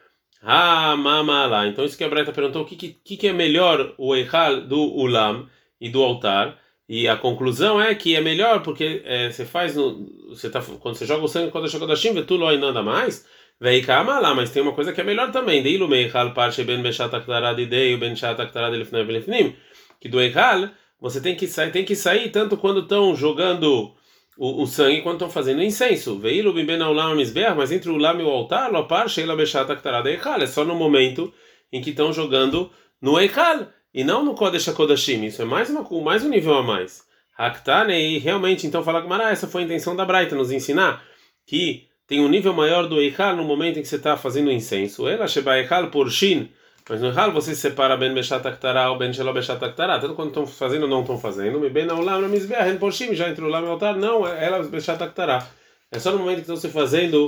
Ah, 0.43 0.97
mama 0.97 1.47
lá. 1.47 1.67
Então 1.67 1.85
isso 1.85 1.99
que 1.99 2.05
a 2.05 2.09
Breta 2.09 2.33
perguntou, 2.33 2.63
o 2.63 2.65
que, 2.65 2.77
que, 2.77 3.17
que 3.17 3.29
é 3.29 3.33
melhor 3.33 3.95
o 3.99 4.15
Eichal 4.15 4.63
do 4.63 4.81
Ulam 4.81 5.49
e 5.81 5.89
do 5.89 6.03
altar? 6.03 6.59
E 6.89 7.07
a 7.07 7.17
conclusão 7.17 7.81
é 7.81 7.95
que 7.95 8.17
é 8.17 8.21
melhor 8.21 8.63
porque 8.63 9.03
é, 9.05 9.31
você 9.31 9.45
faz 9.45 9.77
no, 9.77 10.07
você 10.29 10.49
tá, 10.49 10.63
quando 10.81 10.95
você 10.97 11.05
joga 11.05 11.25
o 11.25 11.29
sangue 11.29 11.51
quando 11.51 11.69
chega 11.69 11.87
da 11.87 11.95
Shim, 11.95 12.23
tu 12.23 12.39
não 12.39 12.57
nada 12.57 12.83
mais. 12.83 13.27
Vei 13.61 13.85
lá, 13.87 14.35
mas 14.35 14.51
tem 14.53 14.63
uma 14.63 14.73
coisa 14.73 14.93
que 14.93 15.01
é 15.01 15.05
melhor 15.05 15.31
também. 15.33 15.63
Dei 15.63 15.77
Eichal 15.77 16.33
parche 16.33 16.65
ben 16.65 16.81
beshat 16.81 17.15
aktarad 17.15 17.59
idei 17.59 17.97
ben 17.97 18.15
shat 18.17 18.41
aktarad 18.41 18.73
elifnei 18.73 19.57
Que 20.01 20.09
do 20.09 20.21
Eichal 20.21 20.71
você 21.01 21.21
tem 21.21 21.37
que 21.37 21.47
sair, 21.47 21.71
tem 21.71 21.85
que 21.85 21.95
sair 21.95 22.31
tanto 22.31 22.57
quando 22.57 22.81
estão 22.81 23.15
jogando 23.15 23.95
o, 24.37 24.63
o 24.63 24.67
sangue 24.67 25.03
quando 25.03 25.17
estão 25.17 25.31
fazendo 25.31 25.63
incenso. 25.63 26.19
Veio 26.19 26.53
mas 27.57 27.73
entre 27.73 27.91
o 27.91 27.97
lame 27.97 28.23
e 28.23 28.27
o 28.27 28.31
altar, 28.31 28.71
bechata. 29.37 29.81
É 30.41 30.47
só 30.47 30.65
no 30.65 30.75
momento 30.75 31.33
em 31.73 31.81
que 31.81 31.91
estão 31.91 32.13
jogando 32.13 32.71
no 33.01 33.19
eichal 33.19 33.67
e 33.93 34.05
não 34.05 34.25
no 34.25 34.35
kodesh 34.35 34.69
kodashim. 34.69 35.25
Isso 35.25 35.43
é 35.43 35.45
mais 35.45 35.71
uma 35.71 35.83
mais 36.03 36.25
um 36.25 36.29
nível 36.29 36.55
a 36.55 36.63
mais. 36.63 37.07
E 37.91 38.19
realmente 38.19 38.67
então 38.67 38.83
fala 38.83 39.03
que 39.03 39.09
essa 39.31 39.47
foi 39.47 39.63
a 39.63 39.65
intenção 39.65 39.95
da 39.95 40.05
Braita 40.05 40.35
nos 40.35 40.51
ensinar 40.51 41.05
que 41.47 41.87
tem 42.07 42.21
um 42.21 42.29
nível 42.29 42.53
maior 42.53 42.89
do 42.89 43.01
eichal 43.01 43.37
no 43.37 43.45
momento 43.45 43.79
em 43.79 43.83
que 43.83 43.89
você 43.89 43.97
está 43.97 44.17
fazendo 44.17 44.51
incenso. 44.51 45.07
Ela 45.07 45.29
sheba 45.29 45.59
eichal 45.59 45.91
por 45.91 46.11
shin 46.11 46.49
mas 46.89 47.01
no 47.01 47.09
Hal 47.09 47.33
você 47.33 47.55
separa 47.55 47.97
Ben 47.97 48.15
Beshat 48.15 48.47
Aktará 48.47 48.91
ou 48.91 48.97
Ben 48.97 49.13
Shelo 49.13 49.35
Beshat 49.35 49.59
tanto 49.61 50.15
quando 50.15 50.29
estão 50.29 50.47
fazendo 50.47 50.85
ou 50.85 50.89
não 50.89 51.03
estão 51.03 51.19
fazendo. 51.19 51.61
Me 51.61 51.69
Ben 51.69 51.89
Aulam 51.91 52.23
na 52.23 52.29
Mizbeah, 52.29 52.75
Porshim, 52.79 53.15
já 53.15 53.29
entre 53.29 53.45
o 53.45 53.49
Lam 53.49 53.61
e 53.61 53.65
o 53.65 53.71
altar, 53.73 53.97
não, 53.97 54.27
é 54.27 54.45
ela 54.45 54.63
Beshat 54.63 55.03
Aktará. 55.03 55.47
É 55.91 55.99
só 55.99 56.13
no 56.13 56.19
momento 56.19 56.37
que 56.37 56.41
estão 56.43 56.57
se 56.57 56.69
fazendo 56.69 57.25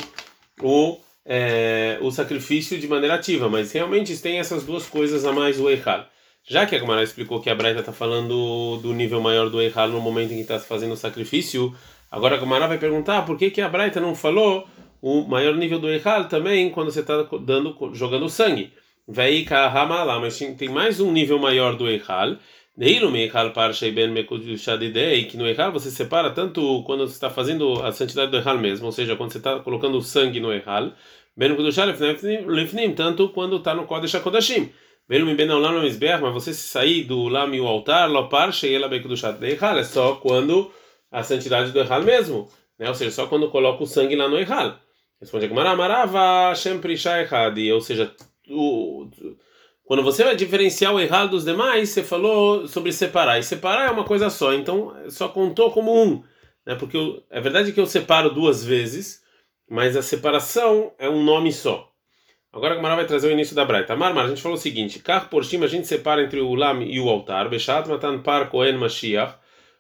o, 0.63 0.99
é, 1.27 1.99
o 2.01 2.11
sacrifício 2.11 2.79
de 2.79 2.89
maneira 2.89 3.15
ativa, 3.15 3.49
mas 3.49 3.73
realmente 3.73 4.17
tem 4.19 4.39
essas 4.39 4.65
duas 4.65 4.87
coisas 4.87 5.25
a 5.25 5.33
mais 5.33 5.59
do 5.59 5.69
Eichal. 5.69 6.07
Já 6.43 6.65
que 6.67 6.75
a 6.75 6.79
Gamara 6.79 7.03
explicou 7.03 7.41
que 7.41 7.51
a 7.51 7.55
Braita 7.55 7.81
está 7.81 7.93
falando 7.93 8.79
do 8.79 8.93
nível 8.95 9.21
maior 9.21 9.51
do 9.51 9.61
Eichal 9.61 9.89
no 9.89 10.01
momento 10.01 10.33
em 10.33 10.37
que 10.37 10.43
está 10.43 10.59
se 10.59 10.67
fazendo 10.67 10.93
o 10.93 10.97
sacrifício, 10.97 11.75
agora 12.11 12.37
a 12.37 12.39
Gamara 12.39 12.67
vai 12.67 12.79
perguntar 12.79 13.23
por 13.27 13.37
que, 13.37 13.51
que 13.51 13.61
a 13.61 13.69
Braita 13.69 14.01
não 14.01 14.15
falou 14.15 14.67
o 15.03 15.23
maior 15.23 15.55
nível 15.55 15.79
do 15.79 15.89
Eichal 15.89 16.29
também 16.29 16.71
quando 16.71 16.91
você 16.91 17.01
está 17.01 17.27
dando 17.41 17.77
jogando 17.95 18.29
sangue. 18.29 18.73
Veika 19.13 19.67
Hamala, 19.67 20.21
mas 20.21 20.39
tem 20.39 20.69
mais 20.69 21.01
um 21.01 21.11
nível 21.11 21.37
maior 21.37 21.75
do 21.75 21.89
Eichal. 21.89 22.37
Que 22.79 23.01
no 25.37 25.49
Eichal 25.49 25.73
você 25.73 25.91
separa 25.91 26.31
tanto 26.31 26.85
quando 26.85 27.09
você 27.09 27.15
está 27.15 27.29
fazendo 27.29 27.83
a 27.83 27.91
santidade 27.91 28.31
do 28.31 28.37
Eichal 28.37 28.57
mesmo, 28.59 28.87
ou 28.87 28.93
seja, 28.93 29.17
quando 29.17 29.33
você 29.33 29.39
está 29.39 29.59
colocando 29.59 29.99
o 29.99 30.03
sangue 30.03 30.39
no 30.39 30.53
Eichal, 30.53 30.93
tanto 32.95 33.29
quando 33.31 33.57
está 33.57 33.75
no 33.75 33.85
Kodesh 33.85 34.15
HaKodashim. 34.15 34.71
Mizbeach, 35.09 36.23
mas 36.23 36.33
você 36.33 36.55
se 36.55 36.69
sair 36.69 37.03
do 37.03 37.27
Lam 37.27 37.53
e 37.53 37.61
o 37.61 37.67
altar, 37.67 38.09
é 39.77 39.83
só 39.83 40.15
quando 40.15 40.71
a 41.11 41.25
santidade 41.25 41.73
do 41.73 41.81
Eichal 41.81 42.03
mesmo, 42.05 42.49
né? 42.79 42.87
ou 42.87 42.95
seja, 42.95 43.11
só 43.11 43.27
quando 43.27 43.51
coloca 43.51 43.83
o 43.83 43.87
sangue 43.89 44.15
lá 44.15 44.29
no 44.29 44.39
Eichal. 44.39 44.79
Responde 45.21 45.49
Gemara, 45.49 45.75
Marava 45.75 46.55
Shem 46.55 46.79
Prisha 46.79 47.21
Echadi, 47.21 47.73
ou 47.73 47.81
seja, 47.81 48.15
o, 48.51 49.11
quando 49.85 50.03
você 50.03 50.23
vai 50.23 50.37
diferenciar 50.37 50.95
o 50.95 51.01
errado 51.01 51.31
dos 51.31 51.45
demais, 51.45 51.89
você 51.89 52.05
falou 52.05 52.69
sobre 52.69 52.93
separar. 52.93 53.39
E 53.39 53.43
separar 53.43 53.89
é 53.89 53.91
uma 53.91 54.05
coisa 54.05 54.31
só, 54.31 54.55
então 54.55 54.95
só 55.09 55.29
contou 55.29 55.73
como 55.73 55.93
um. 55.93 56.23
Né? 56.65 56.77
Porque 56.77 56.97
é 57.29 57.41
verdade 57.41 57.73
que 57.73 57.81
eu 57.81 57.87
separo 57.87 58.31
duas 58.31 58.65
vezes, 58.65 59.21
mas 59.69 59.97
a 59.97 60.03
separação 60.03 60.93
é 60.99 61.09
um 61.09 61.25
nome 61.25 61.53
só. 61.53 61.91
Agora 62.53 62.75
a 62.75 62.77
Gamara 62.77 62.97
vai 62.97 63.07
trazer 63.07 63.29
o 63.29 63.33
início 63.33 63.55
da 63.55 63.65
Braita. 63.65 63.95
Marmar, 63.97 64.27
a 64.27 64.29
gente 64.29 64.43
falou 64.43 64.57
o 64.57 64.61
seguinte: 64.61 64.99
carro 64.99 65.29
por 65.29 65.45
cima 65.45 65.67
a 65.67 65.69
gente 65.69 65.87
separa 65.87 66.23
entre 66.23 66.41
o 66.41 66.55
lam 66.55 66.83
e 66.83 66.99
o 67.01 67.09
altar. 67.09 67.49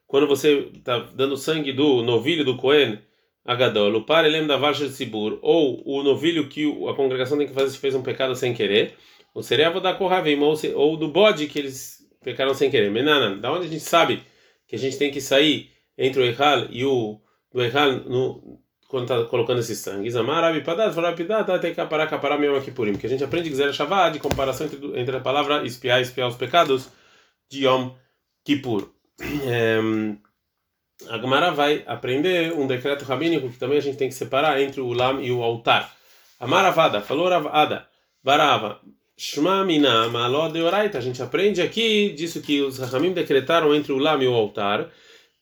Quando 0.06 0.26
você 0.26 0.70
está 0.74 0.98
dando 1.14 1.36
sangue 1.36 1.72
do 1.72 2.02
novilho 2.02 2.44
do 2.44 2.56
Kohen 2.56 3.00
Agadol, 3.44 3.94
o 3.94 4.04
par 4.04 4.24
elem 4.24 4.46
da 4.46 4.56
Varsha 4.56 4.88
Sibur, 4.88 5.38
ou 5.42 5.82
o 5.84 6.02
novilho 6.02 6.48
que 6.48 6.66
a 6.88 6.94
congregação 6.94 7.38
tem 7.38 7.46
que 7.46 7.54
fazer 7.54 7.70
se 7.70 7.78
fez 7.78 7.94
um 7.94 8.02
pecado 8.02 8.34
sem 8.36 8.52
querer, 8.52 8.94
o 9.34 9.42
servo 9.42 9.80
da 9.80 9.94
Kohavim, 9.94 10.38
ou 10.74 10.96
do 10.96 11.08
bode 11.08 11.46
que 11.46 11.58
eles 11.58 11.98
pecaram 12.22 12.54
sem 12.54 12.70
querer. 12.70 12.90
Menana, 12.90 13.36
da 13.36 13.52
onde 13.52 13.66
a 13.66 13.70
gente 13.70 13.82
sabe 13.82 14.22
que 14.66 14.76
a 14.76 14.78
gente 14.78 14.98
tem 14.98 15.10
que 15.10 15.20
sair 15.20 15.70
entre 15.96 16.20
o 16.20 16.24
Echal 16.24 16.66
e 16.70 16.84
o 16.84 17.20
do 17.52 17.62
Echal 17.62 17.92
no, 17.92 18.60
quando 18.88 19.04
está 19.04 19.24
colocando 19.24 19.60
esse 19.60 19.74
sangue? 19.74 20.10
Zamar, 20.10 20.44
Abipadat, 20.44 20.94
Farapidat, 20.94 21.46
tem 21.60 21.74
que 21.74 21.80
aparar, 21.80 22.08
caparar 22.08 22.38
mesmo 22.38 22.56
aqui 22.56 22.70
porque 22.70 23.06
a 23.06 23.10
gente 23.10 23.24
aprende 23.24 23.48
que 23.48 23.56
Zer 23.56 23.72
Shavá, 23.72 24.10
de 24.10 24.18
comparação 24.18 24.66
entre, 24.66 25.00
entre 25.00 25.16
a 25.16 25.20
palavra 25.20 25.64
espiar 25.64 26.00
espiar 26.00 26.28
os 26.28 26.36
pecados 26.36 26.88
de 27.50 27.64
Yom 27.64 27.92
Kippur. 28.44 28.90
É, 29.44 29.78
a 31.08 31.18
Gemara 31.18 31.50
vai 31.50 31.82
aprender 31.86 32.52
um 32.52 32.66
decreto 32.66 33.04
rabínico 33.04 33.48
que 33.48 33.58
também 33.58 33.78
a 33.78 33.82
gente 33.82 33.96
tem 33.96 34.08
que 34.08 34.14
separar 34.14 34.60
entre 34.60 34.80
o 34.80 34.86
Ulam 34.86 35.22
e 35.22 35.30
o 35.30 35.42
altar. 35.42 35.94
Amaravada, 36.38 37.00
falou 37.00 37.28
Ravada, 37.28 37.86
Barava, 38.22 38.80
Shma 39.16 39.64
Mina, 39.64 40.08
Maló 40.08 40.48
de 40.48 40.60
Oraita. 40.60 40.98
A 40.98 41.00
gente 41.00 41.22
aprende 41.22 41.60
aqui 41.60 42.10
disso 42.10 42.40
que 42.40 42.60
os 42.60 42.78
Rahamim 42.78 43.12
decretaram 43.12 43.74
entre 43.74 43.92
o 43.92 43.96
Ulam 43.96 44.22
e 44.22 44.26
o 44.26 44.34
altar, 44.34 44.90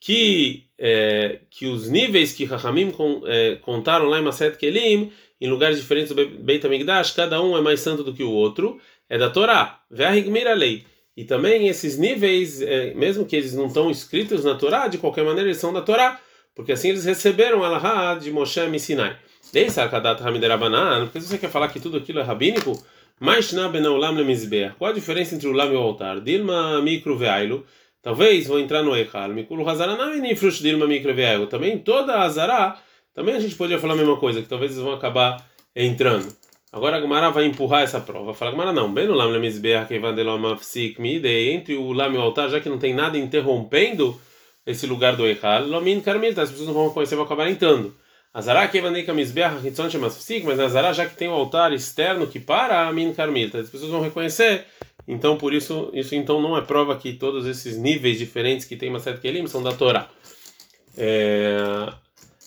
que, 0.01 0.65
é, 0.79 1.41
que 1.51 1.67
os 1.67 1.89
níveis 1.89 2.33
que 2.33 2.45
Rahamim 2.45 2.93
é, 3.27 3.57
contaram 3.63 4.07
lá 4.07 4.19
em 4.19 4.23
Maset 4.23 4.57
Kelim, 4.57 5.13
em 5.41 5.49
lugares 5.49 5.79
diferentes 5.79 6.13
do 6.13 6.27
Beit 6.27 6.67
HaMikdash, 6.67 7.13
cada 7.13 7.41
um 7.41 7.57
é 7.57 7.61
mais 7.61 7.81
santo 7.81 8.03
do 8.03 8.13
que 8.13 8.25
o 8.25 8.33
outro, 8.33 8.81
é 9.09 9.17
da 9.17 9.31
Torá. 9.31 9.81
Ve'ahigmir 9.91 10.53
lei. 10.57 10.85
E 11.19 11.25
também 11.25 11.67
esses 11.67 11.99
níveis, 11.99 12.63
é, 12.63 12.95
mesmo 12.95 13.27
que 13.27 13.35
eles 13.35 13.53
não 13.53 13.67
estão 13.67 13.91
escritos 13.91 14.45
na 14.45 14.55
Torá, 14.55 14.87
de 14.87 14.99
qualquer 14.99 15.25
maneira 15.25 15.49
eles 15.49 15.57
são 15.57 15.73
da 15.73 15.83
Torá, 15.83 16.21
porque 16.55 16.71
assim 16.71 16.91
eles 16.91 17.05
receberam 17.05 17.65
a 17.65 17.69
Laha 17.69 18.21
de 18.21 18.31
Moshe 18.31 18.61
e 18.61 18.79
Sinai. 18.79 19.17
Desde 19.53 19.81
a 19.81 19.89
Kadat 19.89 20.23
Hamiderabanan, 20.23 21.07
porque 21.07 21.21
você 21.21 21.37
quer 21.37 21.51
falar 21.51 21.71
que 21.71 21.81
tudo 21.81 21.97
aquilo 21.97 22.21
é 22.21 22.23
rabínico, 22.23 22.81
mas. 23.19 23.53
Qual 24.79 24.93
a 24.93 24.95
diferença 24.95 25.35
entre 25.35 25.49
o 25.49 25.53
lam 25.53 25.73
e 25.73 25.75
o 25.75 25.81
altar? 25.81 26.21
Dilma 26.21 26.81
micro 26.83 27.19
veailu. 27.19 27.67
Talvez 28.01 28.47
vou 28.47 28.61
entrar 28.61 28.85
no 28.85 28.97
Echal. 28.97 29.31
Mikulu 29.31 29.69
Hazaranam 29.69 30.15
e 30.15 30.21
Nifrush 30.21 30.63
Dilma 30.63 30.87
micro 30.87 31.13
veailu. 31.13 31.49
Também 31.49 31.79
toda 31.79 32.13
a 32.15 32.23
Azará, 32.23 32.81
também 33.13 33.35
a 33.35 33.41
gente 33.41 33.57
poderia 33.57 33.81
falar 33.81 33.95
a 33.95 33.97
mesma 33.97 34.19
coisa, 34.19 34.41
que 34.41 34.47
talvez 34.47 34.71
eles 34.71 34.85
vão 34.85 34.95
acabar 34.95 35.45
entrando. 35.75 36.33
Agora 36.73 36.99
a 36.99 37.01
Gemara 37.01 37.31
vai 37.31 37.47
empurrar 37.47 37.83
essa 37.83 38.01
prova. 38.01 38.35
Fala, 38.35 38.51
Gemara, 38.51 38.73
não. 38.73 38.93
Bem 38.93 39.07
no 39.07 39.15
Lam 39.15 39.33
entre 41.53 41.77
o 41.77 41.93
Lam 41.93 42.13
e 42.13 42.17
o 42.17 42.21
altar, 42.21 42.51
já 42.51 42.61
que 42.61 42.69
não 42.69 42.79
tem 42.79 42.95
nada 42.95 43.17
interrompendo 43.17 44.21
esse 44.69 44.87
lugar 44.87 45.17
do 45.17 45.27
Echal, 45.27 45.67
Lomin 45.67 46.01
Carmil, 46.01 46.39
as 46.39 46.51
pessoas 46.51 46.67
não 46.67 46.75
vão 46.75 46.91
conhecer, 46.91 47.15
vão 47.15 47.25
acabar 47.25 47.49
entrando. 47.49 47.97
Azará 48.35 48.69
que 48.69 48.81
vai 48.83 48.93
Mizbeah, 48.93 49.59
Hitzon 49.65 49.89
Psik, 49.89 50.45
mas 50.45 50.61
Azará, 50.61 50.93
já 50.93 51.07
que 51.07 51.17
tem 51.17 51.27
o 51.27 51.33
altar 51.33 51.73
externo 51.73 52.27
que 52.27 52.39
para 52.39 52.87
a 52.87 52.93
Min 52.93 53.15
Carmil, 53.15 53.51
as 53.55 53.71
pessoas 53.71 53.91
vão 53.91 54.03
reconhecer. 54.03 54.67
Então, 55.09 55.39
por 55.39 55.55
isso, 55.55 55.91
isso 55.95 56.15
então 56.15 56.41
não 56.43 56.55
é 56.55 56.61
prova 56.61 56.95
que 56.97 57.15
todos 57.15 57.47
esses 57.47 57.79
níveis 57.79 58.19
diferentes 58.19 58.67
que 58.67 58.77
tem 58.77 58.91
uma 58.91 59.01
certa 59.01 59.21
Kelim 59.21 59.47
são 59.47 59.63
da 59.63 59.73
Torá. 59.73 60.11
É... 60.99 61.91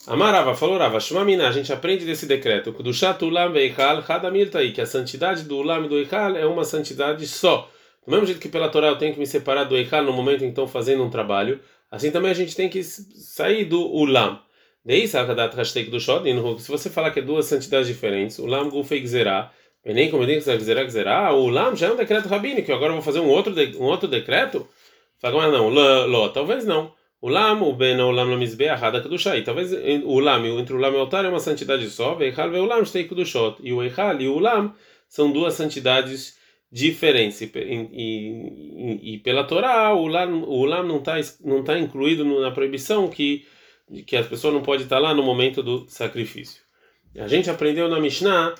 Amarava, 0.07 0.55
falou 0.55 0.79
Rava, 0.79 0.99
Shumamina, 0.99 1.47
a 1.47 1.51
gente 1.51 1.71
aprende 1.71 2.03
desse 2.05 2.25
decreto, 2.25 2.71
do 2.71 2.91
Shatulam 2.91 3.51
Veikal 3.51 4.03
Hadamiltai, 4.07 4.71
que 4.71 4.81
a 4.81 4.85
santidade 4.85 5.43
do 5.43 5.57
Ulam 5.57 5.85
e 5.85 5.87
do 5.87 5.97
Eikal 5.99 6.35
é 6.35 6.43
uma 6.43 6.63
santidade 6.63 7.27
só. 7.27 7.69
Do 8.03 8.11
mesmo 8.11 8.25
jeito 8.25 8.41
que 8.41 8.49
pela 8.49 8.67
Torá 8.67 8.87
eu 8.87 8.97
tenho 8.97 9.13
que 9.13 9.19
me 9.19 9.27
separar 9.27 9.65
do 9.65 9.77
Eikal 9.77 10.03
no 10.03 10.11
momento 10.11 10.39
que 10.39 10.45
estou 10.45 10.67
fazendo 10.67 11.03
um 11.03 11.09
trabalho, 11.11 11.59
assim 11.91 12.09
também 12.09 12.31
a 12.31 12.33
gente 12.33 12.55
tem 12.55 12.67
que 12.67 12.81
sair 12.81 13.65
do 13.65 13.79
Ulam. 13.79 14.39
Daí, 14.83 15.07
Sakadat 15.07 15.55
Hashtag 15.55 15.91
do 15.91 15.99
Shodin, 15.99 16.41
se 16.57 16.71
você 16.71 16.89
falar 16.89 17.11
que 17.11 17.19
é 17.19 17.21
duas 17.21 17.45
santidades 17.45 17.87
diferentes, 17.87 18.39
Ulam 18.39 18.71
Gufei 18.71 19.01
Gzerá, 19.01 19.51
nem 19.85 20.09
como 20.09 20.25
que 20.25 20.35
Gzerá 20.35 20.83
Gzerá, 20.83 21.31
o 21.31 21.43
Ulam 21.43 21.75
já 21.75 21.87
é 21.87 21.91
um 21.91 21.95
decreto 21.95 22.27
rabínico, 22.27 22.73
agora 22.73 22.89
eu 22.89 22.95
vou 22.95 23.03
fazer 23.03 23.19
um 23.19 23.29
outro, 23.29 23.53
um 23.79 23.83
outro 23.83 24.07
decreto? 24.07 24.67
Fala, 25.19 25.43
mas 25.43 25.51
não, 25.53 25.69
Ló, 25.69 26.29
talvez 26.29 26.65
não. 26.65 26.91
O 27.21 27.29
lam, 27.29 27.61
o 27.61 27.73
ben, 27.73 27.99
o 28.01 28.11
lam 28.11 28.25
no 28.25 28.37
mizbeach, 28.37 28.83
hada 28.83 28.99
kedushai. 28.99 29.43
Talvez 29.43 29.71
o 30.03 30.19
lam, 30.19 30.43
entre 30.59 30.73
o 30.73 30.77
lam 30.77 30.93
e 30.93 30.95
o 30.97 30.99
altar 31.01 31.23
é 31.23 31.29
uma 31.29 31.39
santidade 31.39 31.87
só. 31.89 32.15
Veichal 32.15 32.49
ve 32.49 32.57
o 32.57 32.65
lam, 32.65 32.83
shtei 32.83 33.07
kedushot. 33.07 33.57
E 33.61 33.71
o 33.71 33.83
eichal 33.83 34.19
e 34.19 34.27
o 34.27 34.39
lam 34.39 34.73
são 35.07 35.31
duas 35.31 35.53
santidades 35.53 36.37
diferentes. 36.71 37.39
E, 37.41 37.51
e, 37.53 39.13
e, 39.13 39.17
pela 39.19 39.43
Torá, 39.43 39.93
o 39.93 40.07
lam, 40.07 40.43
o 40.43 40.65
lam 40.65 40.83
não 40.83 40.97
está 40.97 41.17
não 41.43 41.63
tá 41.63 41.77
incluído 41.77 42.23
na 42.41 42.49
proibição 42.49 43.07
que 43.07 43.45
que 44.07 44.15
as 44.15 44.25
pessoas 44.27 44.53
não 44.53 44.61
podem 44.61 44.83
estar 44.83 44.99
lá 44.99 45.13
no 45.13 45.21
momento 45.21 45.61
do 45.61 45.85
sacrifício. 45.87 46.61
A 47.17 47.27
gente 47.27 47.49
aprendeu 47.49 47.89
na 47.89 47.99
Mishnah, 47.99 48.55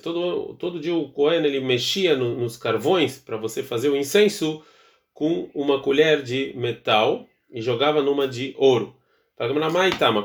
Todo, 0.00 0.54
todo 0.54 0.80
dia 0.80 0.94
o 0.94 1.10
Cohen 1.10 1.44
ele 1.44 1.60
mexia 1.60 2.16
no, 2.16 2.38
nos 2.38 2.56
carvões 2.56 3.18
para 3.18 3.36
você 3.36 3.62
fazer 3.62 3.88
o 3.88 3.96
incenso 3.96 4.62
com 5.18 5.50
uma 5.52 5.80
colher 5.80 6.22
de 6.22 6.52
metal 6.54 7.26
e 7.50 7.60
jogava 7.60 8.00
numa 8.00 8.28
de 8.28 8.54
ouro. 8.56 8.94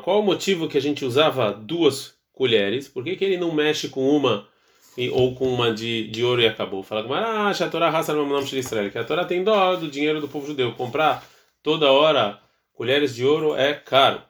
Qual 0.04 0.20
o 0.20 0.24
motivo 0.24 0.70
que 0.70 0.78
a 0.78 0.82
gente 0.82 1.04
usava 1.04 1.52
duas 1.52 2.14
colheres? 2.32 2.88
Por 2.88 3.04
que, 3.04 3.16
que 3.16 3.26
ele 3.26 3.38
não 3.38 3.52
mexe 3.52 3.90
com 3.90 4.08
uma 4.08 4.48
e, 4.96 5.10
ou 5.10 5.34
com 5.34 5.52
uma 5.52 5.74
de, 5.74 6.08
de 6.10 6.24
ouro 6.24 6.44
e 6.44 6.48
acabou? 6.48 6.84
Fala 6.84 7.08
ah, 7.18 7.50
a 7.50 7.70
Torá 7.70 7.92
Israel, 8.54 8.92
que 8.92 9.00
a 9.00 9.04
Torá 9.04 9.26
tem 9.26 9.44
dó 9.44 9.76
do 9.76 9.88
dinheiro 9.88 10.22
do 10.22 10.28
povo 10.28 10.46
judeu. 10.46 10.74
Comprar 10.74 11.28
toda 11.64 11.92
hora 11.92 12.40
colheres 12.76 13.16
de 13.16 13.26
ouro 13.26 13.56
é 13.56 13.74
caro. 13.74 14.22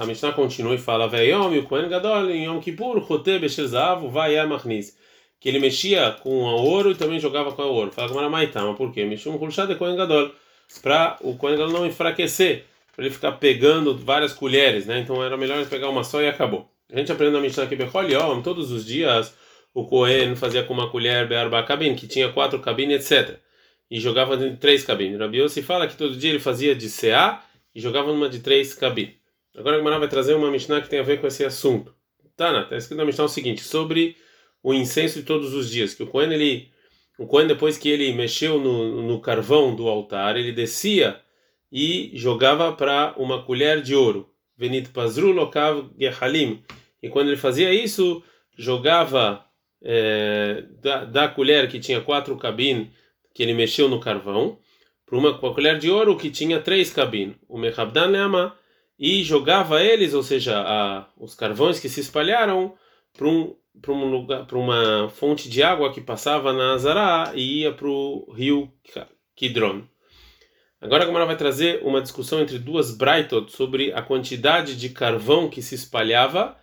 A 0.00 0.06
Mishnah 0.06 0.30
continua 0.30 0.76
e 0.76 0.78
fala: 0.78 1.08
Veiom, 1.08 1.58
o 1.58 1.62
Kohen 1.64 1.88
Gadol, 1.88 2.30
em 2.30 2.44
Yom 2.44 2.60
Kippur, 2.60 3.04
Chote 3.04 3.40
Beshel 3.40 3.66
Zav, 3.66 4.08
vai 4.08 4.38
Amachnis 4.38 4.96
que 5.42 5.48
ele 5.48 5.58
mexia 5.58 6.12
com 6.22 6.30
o 6.30 6.44
ouro 6.44 6.92
e 6.92 6.94
também 6.94 7.18
jogava 7.18 7.50
com 7.50 7.62
o 7.62 7.72
ouro. 7.72 7.90
Fala 7.90 8.08
com 8.08 8.14
Maramaitama, 8.14 8.74
por 8.74 8.92
quê? 8.92 9.04
Mexia 9.04 9.32
um 9.32 9.36
Kulshá 9.36 9.66
de 9.66 9.74
Kohen 9.74 9.96
Gadol, 9.96 10.30
para 10.80 11.18
o 11.20 11.34
Kohen 11.34 11.56
Gadol 11.56 11.72
não 11.72 11.84
enfraquecer, 11.84 12.64
para 12.94 13.04
ele 13.04 13.12
ficar 13.12 13.32
pegando 13.32 13.98
várias 13.98 14.32
colheres, 14.32 14.86
né? 14.86 15.00
Então 15.00 15.20
era 15.20 15.36
melhor 15.36 15.66
pegar 15.66 15.88
uma 15.88 16.04
só 16.04 16.22
e 16.22 16.28
acabou. 16.28 16.70
A 16.92 16.96
gente 16.96 17.10
aprende 17.10 17.32
na 17.32 17.40
Mishnah 17.40 17.64
aqui, 17.64 17.74
Becholiom, 17.74 18.40
todos 18.40 18.70
os 18.70 18.86
dias 18.86 19.36
o 19.74 19.84
Kohen 19.84 20.36
fazia 20.36 20.62
com 20.62 20.74
uma 20.74 20.88
colher 20.88 21.26
Be'arba 21.26 21.64
cabine, 21.64 21.96
que 21.96 22.06
tinha 22.06 22.30
quatro 22.30 22.60
cabines, 22.60 23.10
etc. 23.10 23.40
E 23.90 23.98
jogava 23.98 24.36
em 24.36 24.54
três 24.54 24.84
cabines. 24.84 25.18
Rabi 25.18 25.48
se 25.48 25.60
fala 25.60 25.88
que 25.88 25.96
todo 25.96 26.14
dia 26.14 26.30
ele 26.30 26.38
fazia 26.38 26.72
de 26.72 26.88
CA 26.88 27.42
e 27.74 27.80
jogava 27.80 28.12
numa 28.12 28.28
de 28.28 28.38
três 28.38 28.74
cabines. 28.74 29.14
Agora 29.56 29.74
a 29.74 29.78
Gemara 29.80 29.98
vai 29.98 30.08
trazer 30.08 30.34
uma 30.34 30.52
Mishnah 30.52 30.80
que 30.80 30.88
tem 30.88 31.00
a 31.00 31.02
ver 31.02 31.20
com 31.20 31.26
esse 31.26 31.44
assunto. 31.44 31.92
Tá, 32.36 32.60
está 32.60 32.76
escrito 32.76 32.98
na 32.98 33.04
Mishnah 33.04 33.24
o 33.24 33.28
seguinte, 33.28 33.62
sobre 33.62 34.16
o 34.62 34.72
incenso 34.72 35.20
de 35.20 35.24
todos 35.24 35.54
os 35.54 35.70
dias, 35.70 35.94
que 35.94 36.02
o 36.02 36.06
Cohen 36.06 36.32
ele 36.32 36.70
o 37.18 37.26
Cohen 37.26 37.46
depois 37.46 37.76
que 37.76 37.88
ele 37.88 38.12
mexeu 38.12 38.58
no, 38.58 39.02
no 39.02 39.20
carvão 39.20 39.74
do 39.74 39.88
altar, 39.88 40.36
ele 40.36 40.52
descia 40.52 41.20
e 41.70 42.10
jogava 42.14 42.72
para 42.72 43.14
uma 43.16 43.42
colher 43.42 43.82
de 43.82 43.94
ouro. 43.94 44.28
Venit 44.56 44.90
pazru 44.90 45.30
lokav 45.30 45.90
gehalim. 45.98 46.62
E 47.02 47.08
quando 47.08 47.28
ele 47.28 47.36
fazia 47.36 47.72
isso, 47.72 48.22
jogava 48.56 49.44
é, 49.82 50.64
da, 50.80 51.04
da, 51.04 51.28
colher 51.28 51.68
que 51.68 51.80
tinha 51.80 52.00
quatro 52.00 52.36
cabines 52.36 52.88
que 53.34 53.42
ele 53.42 53.54
mexeu 53.54 53.88
no 53.88 54.00
carvão 54.00 54.58
para 55.06 55.18
uma, 55.18 55.38
uma, 55.38 55.54
colher 55.54 55.78
de 55.78 55.90
ouro 55.90 56.16
que 56.16 56.30
tinha 56.30 56.60
três 56.60 56.90
cabines. 56.90 57.36
O 57.48 57.58
mechabdan 57.58 58.06
leama 58.06 58.56
e 58.98 59.22
jogava 59.22 59.82
eles, 59.82 60.14
ou 60.14 60.22
seja, 60.22 60.60
a, 60.60 61.06
os 61.16 61.34
carvões 61.34 61.80
que 61.80 61.88
se 61.88 62.00
espalharam 62.00 62.74
para 63.16 63.26
um 63.26 63.54
para 63.80 63.92
um 63.92 64.10
lugar, 64.10 64.46
para 64.46 64.58
uma 64.58 65.08
fonte 65.08 65.48
de 65.48 65.62
água 65.62 65.92
que 65.92 66.00
passava 66.00 66.52
na 66.52 66.74
Azará 66.74 67.32
e 67.34 67.60
ia 67.60 67.72
para 67.72 67.88
o 67.88 68.32
rio 68.32 68.72
Kidron. 69.34 69.82
Agora 70.80 71.04
a 71.04 71.06
Gamara 71.06 71.26
vai 71.26 71.36
trazer 71.36 71.80
uma 71.84 72.02
discussão 72.02 72.40
entre 72.40 72.58
duas 72.58 72.96
Braitot 72.96 73.52
sobre 73.52 73.92
a 73.92 74.02
quantidade 74.02 74.76
de 74.76 74.88
carvão 74.88 75.48
que 75.48 75.62
se 75.62 75.76
espalhava 75.76 76.56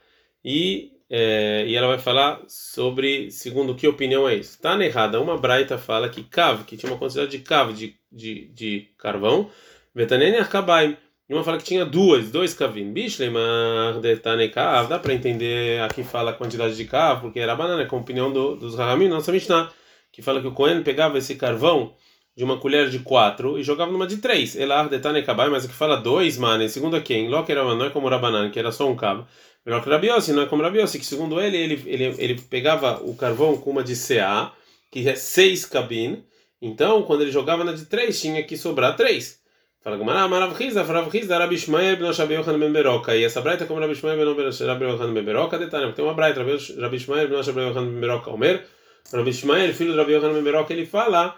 e, 0.44 0.92
é, 1.10 1.64
e 1.66 1.76
ela 1.76 1.88
vai 1.88 1.98
falar 1.98 2.42
sobre, 2.48 3.32
segundo 3.32 3.76
que 3.76 3.88
opinião 3.88 4.28
é 4.28 4.36
isso. 4.36 4.56
Está 4.56 4.78
errada. 4.84 5.22
Uma 5.22 5.38
Braita 5.38 5.78
fala 5.78 6.10
que 6.10 6.24
Kav, 6.24 6.66
que 6.66 6.76
tinha 6.76 6.92
uma 6.92 7.00
quantidade 7.00 7.32
de 7.32 7.40
Kav 7.40 7.72
de, 7.74 7.96
de, 8.12 8.50
de 8.50 8.90
carvão, 8.98 9.50
Vetanene 9.96 10.38
Arkabaim 10.38 10.98
e 11.30 11.34
uma 11.34 11.44
fala 11.44 11.60
que 11.60 11.64
tinha 11.64 11.86
duas, 11.86 12.32
dois 12.32 12.56
kavim. 12.56 12.92
Bishlemar 12.92 14.00
detane 14.00 14.50
kav. 14.50 14.90
Dá 14.90 14.98
para 14.98 15.14
entender 15.14 15.80
aqui 15.82 16.04
fala 16.04 16.32
a 16.32 16.34
quantidade 16.34 16.76
de 16.76 16.86
kav, 16.86 17.22
porque 17.22 17.40
era 17.40 17.56
banana, 17.56 17.86
com 17.86 17.98
a 17.98 18.00
opinião 18.00 18.34
do, 18.34 18.56
dos 18.56 18.76
Rahamim, 18.76 19.08
nossa 19.08 19.32
Mishnah, 19.32 19.72
que 20.12 20.24
fala 20.24 20.42
que 20.42 20.48
o 20.48 20.54
Cohen 20.54 20.82
pegava 20.82 21.20
esse 21.20 21.36
carvão 21.36 21.94
de 22.36 22.44
uma 22.44 22.58
colher 22.58 22.90
de 22.90 23.00
quatro 23.00 23.60
e 23.60 23.64
jogava 23.64 23.92
numa 23.92 24.08
de 24.08 24.18
três. 24.18 24.56
Elar 24.56 24.90
detane 24.90 25.22
kabai, 25.22 25.50
mas 25.50 25.66
aqui 25.66 25.74
fala 25.76 25.98
dois, 25.98 26.36
mano. 26.36 26.68
Segundo 26.68 26.96
a 26.96 27.02
quem? 27.02 27.30
Loki 27.30 27.52
era 27.52 27.64
não 27.76 27.86
é 27.86 27.92
como 27.92 28.10
Rabanan, 28.10 28.50
que 28.50 28.58
era 28.58 28.72
só 28.72 28.90
um 28.90 28.96
kav. 28.96 29.24
Loki 29.68 29.88
Rabiossi, 29.88 30.34
não 30.34 30.42
é 30.42 30.46
como 30.48 30.64
Rabiossi, 30.64 30.98
que 30.98 31.06
segundo 31.06 31.40
ele, 31.40 31.58
ele, 31.58 31.84
ele, 31.86 32.16
ele 32.18 32.42
pegava 32.42 33.02
o 33.04 33.16
carvão 33.16 33.56
com 33.56 33.70
uma 33.70 33.84
de 33.84 33.96
CA, 33.96 34.52
que 34.92 35.08
é 35.08 35.14
seis 35.14 35.64
cabin. 35.64 36.24
Então, 36.60 37.04
quando 37.04 37.22
ele 37.22 37.32
jogava 37.32 37.64
na 37.64 37.74
de 37.74 37.86
três, 37.86 38.20
tinha 38.20 38.42
que 38.44 38.58
sobrar 38.58 38.96
três. 38.96 39.39
Fala 39.82 39.96
Gumara, 39.98 40.28
ben 40.28 42.14
Shabi 42.14 42.34
Yochanan 42.34 42.60
ben 42.60 42.74
Beroca. 42.74 43.16
E 43.16 43.24
essa 43.24 43.42
braita 43.42 43.66
como 43.66 43.80
Rabi 43.80 43.94
Ishmael 43.94 44.36
ben 44.36 44.52
Shabi 44.52 44.84
Yochanan 44.84 45.14
ben 45.14 45.24
Beroca, 45.24 45.58
detalhe, 45.58 45.94
tem 45.94 46.04
uma 46.04 46.14
braita, 46.14 46.42
Rabi 46.42 46.98
Ishmael 46.98 47.30
ben 47.30 47.42
Shabi 47.42 47.62
Yochanan 47.62 47.92
ben 47.92 48.02
Beroca, 48.02 48.30
Omer, 48.30 48.66
Rabi 49.14 49.30
Ishmael, 49.30 49.74
filho 49.74 49.94
do 49.94 49.98
Rabi 49.98 50.14
Yochanan 50.14 50.34
ben 50.34 50.44
Beroca, 50.44 50.74
ele 50.74 50.86
fala 50.86 51.36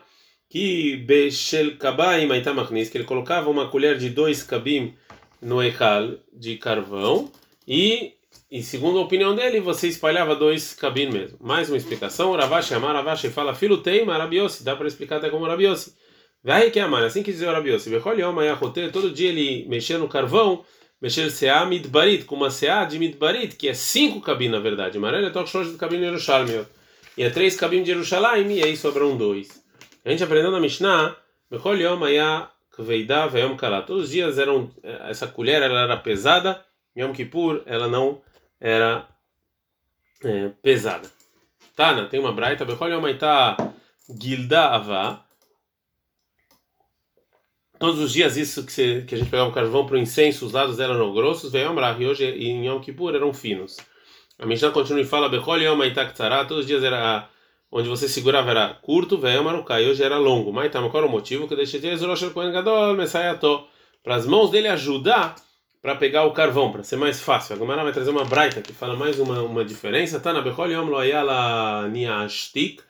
que 0.50 0.98
Beshel 0.98 1.78
Kabaim 1.78 2.32
Aitamachnis, 2.32 2.90
que 2.90 2.98
ele 2.98 3.06
colocava 3.06 3.50
uma 3.50 3.70
colher 3.70 3.98
de 3.98 4.10
dois 4.10 4.42
kabim 4.42 4.96
no 5.42 5.62
Echal 5.62 6.18
de 6.34 6.58
carvão 6.58 7.32
e 7.68 8.14
e 8.52 8.62
segundo 8.62 8.98
a 8.98 9.02
opinião 9.04 9.34
dele, 9.34 9.62
você 9.62 9.88
espalhava 9.88 10.36
dois 10.36 10.74
cabim 10.74 11.10
mesmo. 11.10 11.38
Mais 11.40 11.70
uma 11.70 11.78
explicação, 11.78 12.34
Ravashi 12.34 12.74
Amar 12.74 12.94
Ravashi 12.94 13.30
fala, 13.30 13.56
filho 13.56 13.78
tem 13.78 14.04
Marabiosi, 14.04 14.62
dá 14.62 14.76
para 14.76 14.88
explicar 14.88 15.18
até 15.18 15.30
como 15.30 15.46
Rabiosi. 15.46 15.94
Vai 16.44 16.72
que 16.72 16.80
amar, 16.80 17.04
assim 17.04 17.22
que 17.22 17.32
diz 17.32 17.42
o 17.42 17.52
Rabi 17.52 17.70
Yossi, 17.70 17.92
todo 18.92 19.12
dia 19.12 19.30
ele 19.30 19.66
mexia 19.70 20.00
no 20.00 20.08
carvão, 20.08 20.66
mexer 21.00 21.30
seá 21.30 21.66
midbarit, 21.66 22.26
com 22.26 22.36
uma 22.36 22.50
seá 22.50 22.84
de 22.84 22.98
midbarit, 22.98 23.56
que 23.56 23.68
é 23.68 23.74
cinco 23.76 24.20
cabim 24.22 24.50
na 24.50 24.60
verdade. 24.60 24.98
Maré 24.98 25.24
é 25.24 25.30
toque 25.30 25.52
de 25.64 25.78
cabim 25.78 25.98
de 25.98 26.06
Yerushalmi. 26.06 26.66
E 27.18 27.24
é 27.24 27.30
três 27.30 27.56
cabim 27.56 27.84
de 27.84 27.92
Yerushalayim, 27.92 28.52
e 28.54 28.64
aí 28.64 28.76
sobram 28.76 29.16
dois. 29.16 29.62
A 30.04 30.10
gente 30.10 30.24
aprendeu 30.24 30.50
na 30.50 30.60
Mishnah, 30.60 31.16
Bechol 31.50 31.78
Yom 31.78 32.04
Aya 32.04 32.50
Kveida 32.72 33.28
Veyom 33.28 33.56
Kala. 33.56 33.84
Todos 33.84 34.06
os 34.06 34.10
dias 34.10 34.40
eram, 34.40 34.72
essa 35.08 35.28
colher 35.28 35.62
ela 35.62 35.82
era 35.82 35.98
pesada, 35.98 36.64
Yom 36.98 37.14
Kippur 37.14 37.62
ela 37.68 37.88
não 37.88 38.22
era 38.60 39.08
é, 40.24 40.50
pesada. 40.64 41.08
Tana, 41.76 42.08
tem 42.08 42.20
uma 42.20 42.32
braita, 42.32 42.66
Bechol 42.66 42.90
Yom 42.90 43.06
Aita 43.06 43.58
Gilda 44.20 44.70
Avá. 44.70 45.24
Todos 47.82 48.00
os 48.00 48.14
dias 48.14 48.38
isso 48.38 48.64
que, 48.64 49.02
que 49.02 49.16
a 49.16 49.18
gente 49.18 49.32
pegava 49.32 49.50
o 49.50 49.52
carvão 49.52 49.88
para 49.88 49.96
o 49.96 49.98
incenso, 49.98 50.46
os 50.46 50.52
lados 50.52 50.80
eram 50.80 51.12
grossos, 51.12 51.52
veio 51.52 51.68
Amrah, 51.68 51.98
e 52.00 52.06
hoje 52.06 52.24
em 52.26 52.68
Yom 52.68 52.80
Kippur 52.80 53.16
eram 53.16 53.34
finos. 53.34 53.78
A 54.38 54.46
Mishnah 54.46 54.70
continua 54.70 55.02
e 55.02 55.04
fala, 55.04 55.28
Bechol 55.28 55.58
Yom 55.58 55.80
todos 56.48 56.60
os 56.60 56.68
dias 56.68 56.84
era 56.84 57.28
onde 57.72 57.90
você 57.90 58.08
segurava 58.08 58.52
era 58.52 58.70
curto, 58.84 59.18
veio 59.18 59.44
Marukai, 59.44 59.90
hoje 59.90 60.04
era 60.04 60.20
longo. 60.20 60.54
Mas 60.54 60.72
qual 60.72 60.92
era 60.98 61.08
o 61.08 61.10
motivo? 61.10 61.48
Que 61.48 61.56
deixei 61.56 61.80
de 61.80 61.88
para 64.04 64.16
as 64.16 64.28
mãos 64.28 64.52
dele 64.52 64.68
ajudar 64.68 65.34
para 65.82 65.96
pegar 65.96 66.26
o 66.26 66.34
carvão, 66.34 66.72
para 66.72 66.84
ser 66.84 66.98
mais 66.98 67.20
fácil. 67.20 67.56
A 67.56 67.58
Gomara 67.58 67.82
vai 67.82 67.92
trazer 67.92 68.12
uma 68.12 68.26
braita 68.26 68.62
que 68.62 68.74
fala 68.74 68.96
mais 68.96 69.18
uma, 69.20 69.42
uma 69.42 69.66
diferença. 69.66 70.20
Tá 70.20 70.32
na 70.32 70.42
Bechol 70.42 70.70
Yom 70.70 70.86
Loyala 70.86 71.88
Niashtik. 71.88 72.84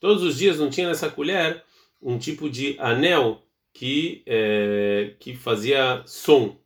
Todos 0.00 0.24
os 0.24 0.38
dias 0.38 0.58
não 0.58 0.70
tinha 0.70 0.88
nessa 0.88 1.08
colher 1.08 1.62
um 2.02 2.18
tipo 2.18 2.50
de 2.50 2.76
anel 2.80 3.43
que 3.74 4.22
é, 4.24 5.14
que 5.18 5.34
fazia 5.34 6.02
som. 6.06 6.56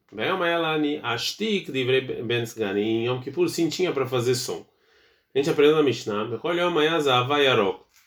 Ashtik 1.02 1.72
divrei 1.72 2.02
ben 2.02 2.44
Em 2.76 3.06
Yom 3.06 3.20
Kippur 3.20 3.48
sim 3.48 3.68
tinha 3.68 3.92
para 3.92 4.06
fazer 4.06 4.34
som. 4.34 4.64
A 5.34 5.38
gente 5.38 5.50
aprendeu 5.50 5.76
na 5.76 5.82
Mishnah. 5.82 6.38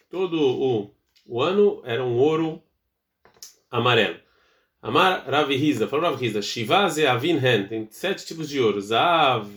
Todo 0.09 0.41
o, 0.41 0.91
o 1.27 1.41
ano 1.41 1.81
era 1.83 2.03
um 2.03 2.17
ouro 2.17 2.61
amarelo. 3.69 4.19
Amar 4.81 5.29
Rav 5.29 5.51
Hiza, 5.51 5.87
falou 5.87 6.09
Rav 6.09 6.23
Hiza, 6.23 6.41
Shiva 6.41 6.89
Zeavin 6.89 7.37
Hen, 7.37 7.67
tem 7.67 7.87
sete 7.91 8.25
tipos 8.25 8.49
de 8.49 8.59
ouro. 8.59 8.81
Zav, 8.81 9.47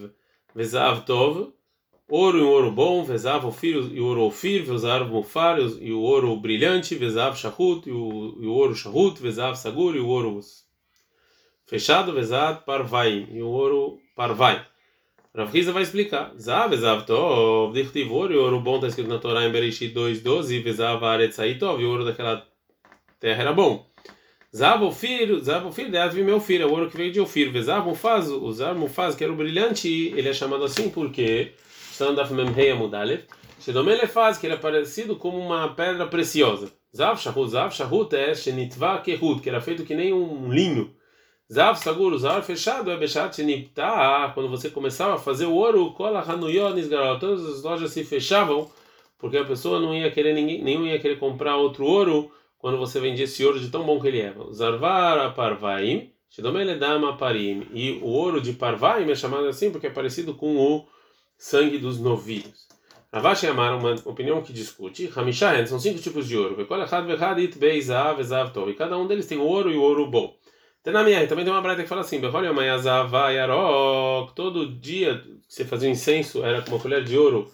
Vezav 0.54 1.04
Tov, 1.06 1.52
ouro 2.08 2.38
e 2.38 2.42
ouro 2.42 2.70
bom, 2.70 3.04
Vezav 3.04 3.46
Ofir 3.46 3.76
e 3.92 4.00
o 4.00 4.06
ouro 4.06 4.22
Ofir, 4.22 4.62
Vezav 4.62 5.08
Mufar 5.08 5.58
e 5.58 5.92
o 5.92 6.00
ouro 6.00 6.36
brilhante, 6.36 6.94
Vezav 6.94 7.36
Shahut 7.36 7.88
e 7.88 7.92
o, 7.92 8.38
e 8.40 8.46
o 8.46 8.52
ouro 8.52 8.74
Shahut, 8.74 9.20
Vezav 9.20 9.56
Sagur 9.56 9.96
e 9.96 10.00
o 10.00 10.08
ouro 10.08 10.40
fechado, 11.66 12.12
Vezav 12.12 12.64
Parvai 12.64 13.26
e 13.30 13.42
o 13.42 13.48
ouro 13.48 13.98
Parvai. 14.14 14.64
Rav 15.34 15.52
Hiza 15.52 15.72
vai 15.72 15.82
explicar. 15.82 16.32
Zav, 16.38 16.70
Vezav 16.70 17.04
Tov, 17.04 17.72
Dichtiv, 17.72 18.12
ouro 18.12 18.32
e 18.32 18.36
ouro 18.36 18.60
bom 18.60 18.76
está 18.76 18.86
escrito 18.86 19.08
na 19.08 19.18
Torá 19.18 19.44
em 19.44 19.50
Bereshit 19.50 19.92
2.12, 19.92 20.62
Vezav 20.62 21.02
Aretzai 21.04 21.56
Tov 21.56 21.82
e 21.82 21.84
o 21.84 21.90
ouro 21.90 22.04
daquela 22.04 22.46
terra 23.18 23.42
era 23.42 23.52
bom. 23.52 23.84
Zav 24.54 24.84
Ofir, 24.84 25.40
Zav 25.40 25.66
Ofir, 25.66 25.90
deve 25.90 26.22
meu 26.22 26.38
filho, 26.38 26.62
é 26.62 26.66
o 26.66 26.70
ouro 26.70 26.88
que 26.88 26.96
veio 26.96 27.10
de 27.10 27.20
Ofir. 27.20 27.50
Vezav 27.50 27.84
Mufaz, 27.84 28.30
o 28.30 28.52
Zav 28.52 28.78
Mufaz, 28.78 29.16
que 29.16 29.24
era 29.24 29.32
o 29.32 29.36
brilhante, 29.36 29.88
ele 29.88 30.28
é 30.28 30.32
chamado 30.32 30.62
assim 30.62 30.88
porque 30.88 31.54
Sandaf 31.94 32.32
Memheia 32.32 32.74
Mudalev. 32.74 33.24
Shedomele 33.60 34.08
faz 34.08 34.36
que 34.36 34.46
ele 34.46 34.54
é 34.54 34.58
parecido 34.58 35.14
como 35.14 35.38
uma 35.38 35.68
pedra 35.74 36.06
preciosa. 36.06 36.72
Zav 36.94 37.20
Shahut, 37.20 37.50
Zav 37.50 37.72
Shahut 37.72 38.14
é 38.14 38.34
Shenitva 38.34 38.98
Kehut, 38.98 39.40
que 39.40 39.48
era 39.48 39.60
feito 39.60 39.84
que 39.84 39.94
nem 39.94 40.12
um 40.12 40.52
linho. 40.52 40.92
Zav 41.52 41.78
Sagur, 41.78 42.18
Zav 42.18 42.44
fechado 42.44 42.90
é 42.90 42.96
Bechat 42.96 43.36
Shenipta, 43.36 44.32
quando 44.34 44.48
você 44.48 44.70
começava 44.70 45.14
a 45.14 45.18
fazer 45.18 45.46
o 45.46 45.54
ouro, 45.54 45.92
Kola 45.92 46.20
Hanuyonis 46.20 46.88
Garal, 46.88 47.18
todas 47.20 47.46
as 47.46 47.62
lojas 47.62 47.92
se 47.92 48.02
fechavam, 48.02 48.68
porque 49.16 49.36
a 49.36 49.44
pessoa 49.44 49.78
não 49.78 49.94
ia 49.94 50.10
querer, 50.10 50.34
ninguém, 50.34 50.64
nenhum 50.64 50.86
ia 50.86 50.98
querer 50.98 51.18
comprar 51.18 51.56
outro 51.56 51.84
ouro 51.84 52.32
quando 52.58 52.76
você 52.76 52.98
vendia 52.98 53.24
esse 53.24 53.44
ouro 53.44 53.60
de 53.60 53.70
tão 53.70 53.84
bom 53.84 54.00
que 54.00 54.08
ele 54.08 54.20
é. 54.20 54.34
Zarvar 54.52 55.32
Parvaim, 55.34 56.10
Shedomele 56.28 56.74
Dama 56.74 57.16
Parim. 57.16 57.68
E 57.72 58.00
o 58.02 58.08
ouro 58.08 58.40
de 58.40 58.52
Parvaim 58.52 59.08
é 59.08 59.14
chamado 59.14 59.46
assim 59.46 59.70
porque 59.70 59.86
é 59.86 59.90
parecido 59.90 60.34
com 60.34 60.56
o 60.56 60.86
sangue 61.44 61.76
dos 61.76 62.00
novilhos. 62.00 62.66
Ravashi 63.12 63.46
Amar, 63.46 63.76
uma 63.76 63.94
opinião 64.06 64.40
que 64.40 64.50
discute, 64.50 65.12
Hamishahen, 65.14 65.66
são 65.66 65.78
cinco 65.78 66.00
tipos 66.00 66.26
de 66.26 66.38
ouro. 66.38 66.58
E 66.58 66.64
cada 68.74 68.96
um 68.96 69.06
deles 69.06 69.26
tem 69.26 69.36
ouro 69.36 69.70
e 69.70 69.76
ouro 69.76 70.06
bom. 70.06 70.34
Tenamiah, 70.82 71.26
também 71.26 71.44
tem 71.44 71.52
uma 71.52 71.60
brata 71.60 71.82
que 71.82 71.88
fala 71.88 72.00
assim, 72.00 72.18
todo 74.34 74.66
dia 74.66 75.18
que 75.18 75.40
você 75.46 75.66
fazia 75.66 75.90
incenso 75.90 76.42
era 76.42 76.62
com 76.62 76.70
uma 76.70 76.80
colher 76.80 77.04
de 77.04 77.18
ouro 77.18 77.52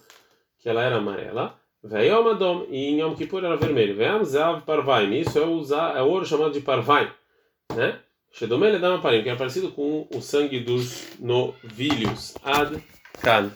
que 0.59 0.69
ela 0.69 0.83
era 0.83 0.95
amarela. 0.95 1.59
Veiomadom, 1.83 2.67
e 2.69 2.91
em 2.91 3.01
Yom 3.01 3.13
Kippur 3.13 3.43
era 3.43 3.57
vermelho. 3.57 3.97
Veamzav 3.97 4.61
Parvaim, 4.61 5.19
isso 5.19 5.37
é 5.37 5.45
o, 5.45 5.65
é 5.97 6.01
ouro 6.01 6.25
chamado 6.25 6.53
de 6.53 6.61
Parvaim, 6.61 7.09
né? 7.75 7.99
Dama 8.79 9.01
Parim, 9.01 9.21
que 9.21 9.29
é 9.29 9.35
parecido 9.35 9.69
com 9.71 10.07
o 10.15 10.21
sangue 10.21 10.61
dos 10.61 11.19
novilhos. 11.19 12.35
Ad 12.41 12.81
Kan. 13.21 13.51